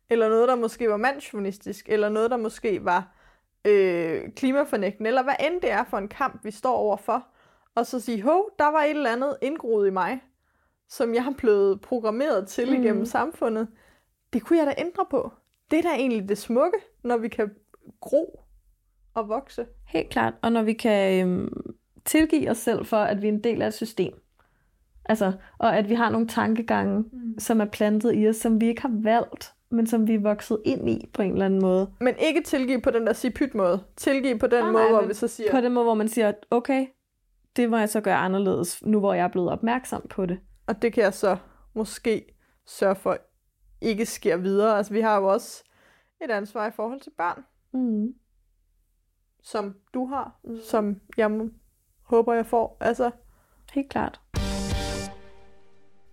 Eller 0.09 0.29
noget, 0.29 0.47
der 0.47 0.55
måske 0.55 0.89
var 0.89 0.97
mandsjournalistisk, 0.97 1.89
eller 1.89 2.09
noget, 2.09 2.31
der 2.31 2.37
måske 2.37 2.85
var 2.85 3.15
øh, 3.65 4.21
klimafornægtende, 4.35 5.07
eller 5.07 5.23
hvad 5.23 5.33
end 5.39 5.61
det 5.61 5.71
er 5.71 5.83
for 5.83 5.97
en 5.97 6.07
kamp, 6.07 6.45
vi 6.45 6.51
står 6.51 6.75
overfor. 6.75 7.27
Og 7.75 7.85
så 7.85 7.99
sige, 7.99 8.21
hov, 8.21 8.49
der 8.59 8.71
var 8.71 8.79
et 8.83 8.89
eller 8.89 9.11
andet 9.11 9.37
indgroet 9.41 9.87
i 9.87 9.91
mig, 9.91 10.21
som 10.89 11.13
jeg 11.13 11.23
har 11.23 11.33
blevet 11.37 11.81
programmeret 11.81 12.47
til 12.47 12.67
Mm. 12.77 12.83
igennem 12.83 13.05
samfundet. 13.05 13.67
Det 14.33 14.41
kunne 14.43 14.59
jeg 14.59 14.67
da 14.67 14.73
ændre 14.77 15.05
på. 15.11 15.31
Det 15.71 15.79
er 15.79 15.83
da 15.83 15.89
egentlig 15.95 16.29
det 16.29 16.37
smukke, 16.37 16.77
når 17.03 17.17
vi 17.17 17.27
kan 17.27 17.51
gro 18.01 18.39
og 19.13 19.29
vokse. 19.29 19.65
Helt 19.87 20.09
klart. 20.09 20.33
Og 20.41 20.51
når 20.51 20.61
vi 20.63 20.73
kan 20.73 21.27
øhm, 21.27 21.75
tilgive 22.05 22.49
os 22.49 22.57
selv 22.57 22.85
for, 22.85 22.97
at 22.97 23.21
vi 23.21 23.27
er 23.27 23.31
en 23.31 23.43
del 23.43 23.61
af 23.61 23.67
et 23.67 23.73
system. 23.73 24.13
Altså, 25.05 25.33
og 25.57 25.77
at 25.77 25.89
vi 25.89 25.93
har 25.93 26.09
nogle 26.09 26.27
tankegange, 26.27 26.99
Mm. 27.11 27.39
som 27.39 27.61
er 27.61 27.65
plantet 27.65 28.15
i 28.15 28.27
os, 28.29 28.35
som 28.35 28.61
vi 28.61 28.67
ikke 28.67 28.81
har 28.81 28.91
valgt, 28.93 29.53
men 29.69 29.87
som 29.87 30.07
vi 30.07 30.13
er 30.13 30.19
vokset 30.19 30.61
ind 30.65 30.89
i 30.89 31.09
på 31.13 31.21
en 31.21 31.31
eller 31.31 31.45
anden 31.45 31.61
måde. 31.61 31.91
Men 31.99 32.15
ikke 32.19 32.41
tilgive 32.41 32.81
på 32.81 32.91
den 32.91 33.07
der 33.07 33.13
sig 33.13 33.31
måde. 33.53 33.83
Tilgive 33.95 34.39
på 34.39 34.47
den 34.47 34.63
Nej, 34.63 34.71
måde, 34.71 34.83
nej, 34.83 34.91
hvor 34.91 35.01
vi 35.07 35.13
så 35.13 35.27
siger... 35.27 35.51
På 35.51 35.57
den 35.61 35.73
måde, 35.73 35.83
hvor 35.83 35.93
man 35.93 36.07
siger, 36.07 36.33
okay, 36.51 36.87
det 37.55 37.69
må 37.69 37.77
jeg 37.77 37.89
så 37.89 38.01
gøre 38.01 38.15
anderledes, 38.15 38.85
nu 38.85 38.99
hvor 38.99 39.13
jeg 39.13 39.23
er 39.23 39.27
blevet 39.27 39.49
opmærksom 39.49 40.05
på 40.09 40.25
det. 40.25 40.39
Og 40.67 40.81
det 40.81 40.93
kan 40.93 41.03
jeg 41.03 41.13
så 41.13 41.37
måske 41.73 42.35
sørge 42.65 42.95
for 42.95 43.17
ikke 43.81 44.05
sker 44.05 44.37
videre. 44.37 44.77
Altså 44.77 44.93
vi 44.93 45.01
har 45.01 45.17
jo 45.19 45.27
også 45.27 45.63
et 46.23 46.31
ansvar 46.31 46.67
i 46.67 46.71
forhold 46.71 47.01
til 47.01 47.11
børn, 47.17 47.43
Mm. 47.73 48.13
som 49.43 49.75
du 49.93 50.05
har, 50.05 50.39
Mm. 50.43 50.57
som 50.63 50.95
jeg 51.17 51.31
håber, 52.15 52.33
jeg 52.33 52.45
får. 52.45 52.77
Altså, 52.79 53.11
Helt 53.73 53.89
klart. 53.89 54.19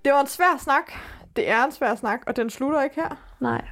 det 0.05 0.13
var 0.13 0.21
en 0.21 0.27
svær 0.27 0.59
snak. 0.59 0.93
Det 1.37 1.51
er 1.51 1.65
en 1.65 1.73
svær 1.73 1.95
snak, 1.95 2.21
og 2.27 2.37
den 2.37 2.51
slutter 2.51 2.83
ikke 2.83 2.97
her. 2.97 3.35
Nej. 3.41 3.65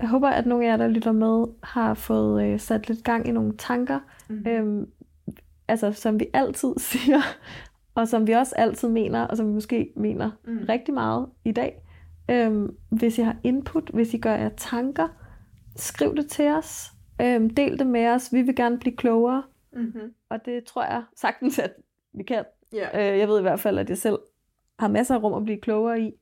Jeg 0.00 0.08
håber, 0.08 0.28
at 0.28 0.46
nogle 0.46 0.64
af 0.66 0.70
jer, 0.70 0.76
der 0.76 0.88
lytter 0.88 1.12
med, 1.12 1.46
har 1.62 1.94
fået 1.94 2.44
øh, 2.46 2.60
sat 2.60 2.88
lidt 2.88 3.04
gang 3.04 3.28
i 3.28 3.30
nogle 3.30 3.56
tanker, 3.56 3.98
Mm. 4.28 4.44
øhm, 4.48 4.86
altså 5.68 5.92
som 5.92 6.20
vi 6.20 6.26
altid 6.34 6.74
siger, 6.90 7.20
og 7.94 8.08
som 8.08 8.26
vi 8.26 8.32
også 8.32 8.54
altid 8.56 8.88
mener, 8.88 9.26
og 9.26 9.36
som 9.36 9.48
vi 9.48 9.52
måske 9.52 9.92
mener 9.96 10.30
Mm. 10.44 10.58
rigtig 10.68 10.94
meget 10.94 11.26
i 11.44 11.52
dag. 11.52 11.82
Øhm, 12.30 12.76
hvis 12.90 13.18
I 13.18 13.22
har 13.22 13.36
input, 13.44 13.90
hvis 13.94 14.14
I 14.14 14.18
gør 14.18 14.34
jer 14.34 14.48
tanker, 14.56 15.08
skriv 15.76 16.16
det 16.16 16.26
til 16.30 16.48
os. 16.48 16.92
Øhm, 17.20 17.50
del 17.50 17.78
det 17.78 17.86
med 17.86 18.06
os. 18.08 18.32
Vi 18.32 18.42
vil 18.42 18.56
gerne 18.56 18.78
blive 18.78 18.96
klogere, 18.96 19.42
Mm-hmm. 19.72 20.14
og 20.28 20.44
det 20.44 20.64
tror 20.64 20.84
jeg 20.84 21.04
sagtens, 21.16 21.58
at 21.58 21.74
vi 22.12 22.22
kan. 22.22 22.44
Ja. 22.72 23.12
Øh, 23.12 23.18
jeg 23.18 23.28
ved 23.28 23.38
i 23.38 23.42
hvert 23.42 23.60
fald, 23.60 23.78
at 23.78 23.88
jeg 23.88 23.98
selv 23.98 24.18
har 24.78 24.88
masser 24.88 25.14
af 25.14 25.22
rum 25.22 25.34
at 25.34 25.44
blive 25.44 25.60
klogere 25.60 26.00
i. 26.00 26.12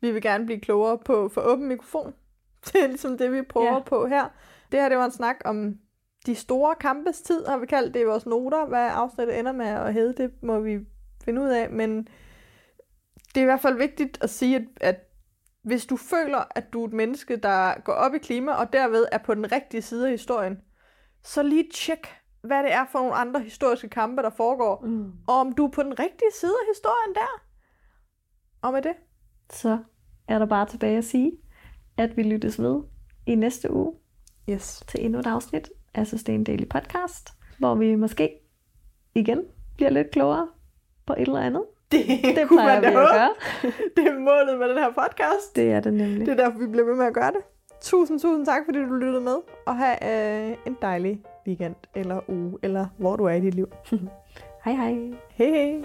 Vi 0.00 0.10
vil 0.10 0.22
gerne 0.22 0.46
blive 0.46 0.60
klogere 0.60 0.98
på 0.98 1.28
for 1.28 1.40
åben 1.40 1.68
mikrofon. 1.68 2.14
Det 2.66 2.82
er 2.82 2.86
ligesom 2.86 3.18
det, 3.18 3.32
vi 3.32 3.42
prøver 3.42 3.72
ja. 3.72 3.80
på 3.80 4.06
her. 4.06 4.28
Det 4.72 4.80
her, 4.80 4.88
det 4.88 4.98
var 4.98 5.04
en 5.04 5.12
snak 5.12 5.36
om 5.44 5.78
de 6.26 6.34
store 6.34 6.74
kampes 6.74 7.20
tid, 7.20 7.46
har 7.46 7.58
vi 7.58 7.66
kaldt 7.66 7.94
det 7.94 8.00
i 8.00 8.04
vores 8.04 8.26
noter. 8.26 8.66
Hvad 8.66 8.88
afsnittet 8.92 9.38
ender 9.38 9.52
med 9.52 9.66
at 9.66 9.94
hedde, 9.94 10.22
det 10.22 10.42
må 10.42 10.60
vi 10.60 10.78
finde 11.24 11.42
ud 11.42 11.48
af. 11.48 11.70
Men 11.70 12.08
det 13.34 13.36
er 13.36 13.42
i 13.42 13.44
hvert 13.44 13.60
fald 13.60 13.76
vigtigt 13.76 14.18
at 14.22 14.30
sige, 14.30 14.56
at, 14.56 14.64
at 14.80 15.08
hvis 15.62 15.86
du 15.86 15.96
føler, 15.96 16.44
at 16.50 16.72
du 16.72 16.82
er 16.82 16.88
et 16.88 16.92
menneske, 16.92 17.36
der 17.36 17.80
går 17.80 17.92
op 17.92 18.14
i 18.14 18.18
klima, 18.18 18.52
og 18.52 18.72
derved 18.72 19.06
er 19.12 19.18
på 19.18 19.34
den 19.34 19.52
rigtige 19.52 19.82
side 19.82 20.04
af 20.04 20.10
historien, 20.10 20.60
så 21.22 21.42
lige 21.42 21.68
tjek, 21.74 22.08
hvad 22.44 22.62
det 22.62 22.72
er 22.72 22.84
for 22.92 22.98
nogle 22.98 23.14
andre 23.14 23.40
historiske 23.40 23.88
kampe, 23.88 24.22
der 24.22 24.30
foregår, 24.30 24.82
Mm. 24.86 25.12
og 25.28 25.34
om 25.34 25.52
du 25.52 25.66
er 25.66 25.70
på 25.70 25.82
den 25.82 25.98
rigtige 25.98 26.32
side 26.40 26.52
af 26.62 26.66
historien 26.74 27.14
der. 27.14 27.42
Og 28.62 28.72
med 28.72 28.82
det, 28.82 28.92
Så 29.50 29.78
er 30.28 30.38
der 30.38 30.46
bare 30.46 30.66
tilbage 30.66 30.98
at 30.98 31.04
sige, 31.04 31.32
at 31.98 32.16
vi 32.16 32.22
lyttes 32.22 32.60
ved 32.62 32.82
i 33.26 33.34
næste 33.34 33.72
uge 33.72 33.92
yes. 34.50 34.84
til 34.88 35.04
endnu 35.04 35.18
et 35.18 35.26
afsnit 35.26 35.70
af 35.94 36.06
Sustain 36.06 36.44
Daily 36.44 36.64
Podcast, 36.70 37.28
hvor 37.58 37.74
vi 37.74 37.94
måske 37.94 38.30
igen 39.14 39.42
bliver 39.76 39.90
lidt 39.90 40.10
klogere 40.10 40.48
på 41.06 41.12
et 41.12 41.20
eller 41.20 41.40
andet. 41.40 41.64
Det, 41.92 42.06
Det 42.36 42.48
kunne 42.48 42.64
man 42.64 42.82
da 42.82 42.88
at 42.88 42.94
gøre. 42.94 43.34
Det 43.96 44.06
er 44.06 44.18
målet 44.18 44.58
med 44.58 44.68
den 44.68 44.78
her 44.78 44.88
podcast. 44.90 45.56
Det 45.56 45.72
er 45.72 45.80
det 45.80 45.94
nemlig. 45.94 46.26
Det 46.26 46.40
er 46.40 46.44
derfor, 46.44 46.58
vi 46.58 46.66
bliver 46.66 46.84
ved 46.86 46.94
med 46.94 47.06
at 47.06 47.14
gøre 47.14 47.30
det. 47.32 47.40
Tusind, 47.82 48.20
tusind 48.20 48.46
tak, 48.46 48.62
fordi 48.64 48.78
du 48.78 48.94
lyttede 48.94 49.20
med. 49.20 49.36
Og 49.66 49.76
have 49.76 49.96
øh, 50.50 50.56
en 50.66 50.76
dejlig 50.82 51.22
weekend, 51.46 51.74
eller 51.94 52.30
uge, 52.30 52.58
eller 52.62 52.86
hvor 52.98 53.16
du 53.16 53.24
er 53.24 53.32
i 53.32 53.40
dit 53.40 53.54
liv. 53.54 53.68
Hej 54.64 54.74
hej. 54.74 54.94
Hej 55.30 55.48
hej. 55.48 55.84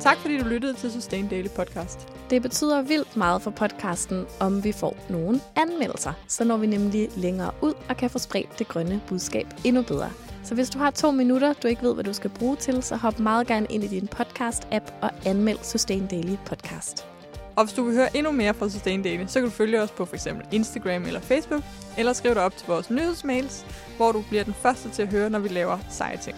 Tak 0.00 0.16
fordi 0.16 0.38
du 0.38 0.48
lyttede 0.48 0.74
til 0.74 0.92
Sustain 0.92 1.28
Daily 1.28 1.48
Podcast. 1.56 2.08
Det 2.30 2.42
betyder 2.42 2.82
vildt 2.82 3.16
meget 3.16 3.42
for 3.42 3.50
podcasten, 3.50 4.26
om 4.40 4.64
vi 4.64 4.72
får 4.72 4.96
nogle 5.10 5.40
anmeldelser. 5.56 6.12
Så 6.28 6.44
når 6.44 6.56
vi 6.56 6.66
nemlig 6.66 7.08
længere 7.16 7.50
ud 7.62 7.74
og 7.88 7.96
kan 7.96 8.10
få 8.10 8.18
spredt 8.18 8.58
det 8.58 8.68
grønne 8.68 9.00
budskab 9.08 9.46
endnu 9.64 9.82
bedre. 9.82 10.10
Så 10.44 10.54
hvis 10.54 10.70
du 10.70 10.78
har 10.78 10.90
to 10.90 11.10
minutter, 11.10 11.52
du 11.52 11.68
ikke 11.68 11.82
ved, 11.82 11.94
hvad 11.94 12.04
du 12.04 12.12
skal 12.12 12.30
bruge 12.30 12.56
til, 12.56 12.82
så 12.82 12.96
hop 12.96 13.18
meget 13.18 13.46
gerne 13.46 13.66
ind 13.70 13.84
i 13.84 13.86
din 13.86 14.08
podcast-app 14.14 14.92
og 15.02 15.10
anmeld 15.24 15.58
Sustain 15.62 16.06
Daily 16.06 16.36
Podcast. 16.46 17.15
Og 17.56 17.64
hvis 17.64 17.74
du 17.74 17.84
vil 17.84 17.94
høre 17.94 18.16
endnu 18.16 18.32
mere 18.32 18.54
fra 18.54 18.68
Sustain 18.68 19.02
Daily, 19.02 19.26
så 19.26 19.40
kan 19.40 19.48
du 19.48 19.54
følge 19.54 19.82
os 19.82 19.90
på 19.90 20.04
f.eks. 20.04 20.28
Instagram 20.52 21.04
eller 21.04 21.20
Facebook, 21.20 21.62
eller 21.98 22.12
skriv 22.12 22.34
dig 22.34 22.42
op 22.42 22.56
til 22.56 22.66
vores 22.66 22.90
nyhedsmails, 22.90 23.66
hvor 23.96 24.12
du 24.12 24.24
bliver 24.28 24.44
den 24.44 24.54
første 24.54 24.90
til 24.90 25.02
at 25.02 25.08
høre, 25.08 25.30
når 25.30 25.38
vi 25.38 25.48
laver 25.48 25.78
seje 25.90 26.16
ting. 26.16 26.36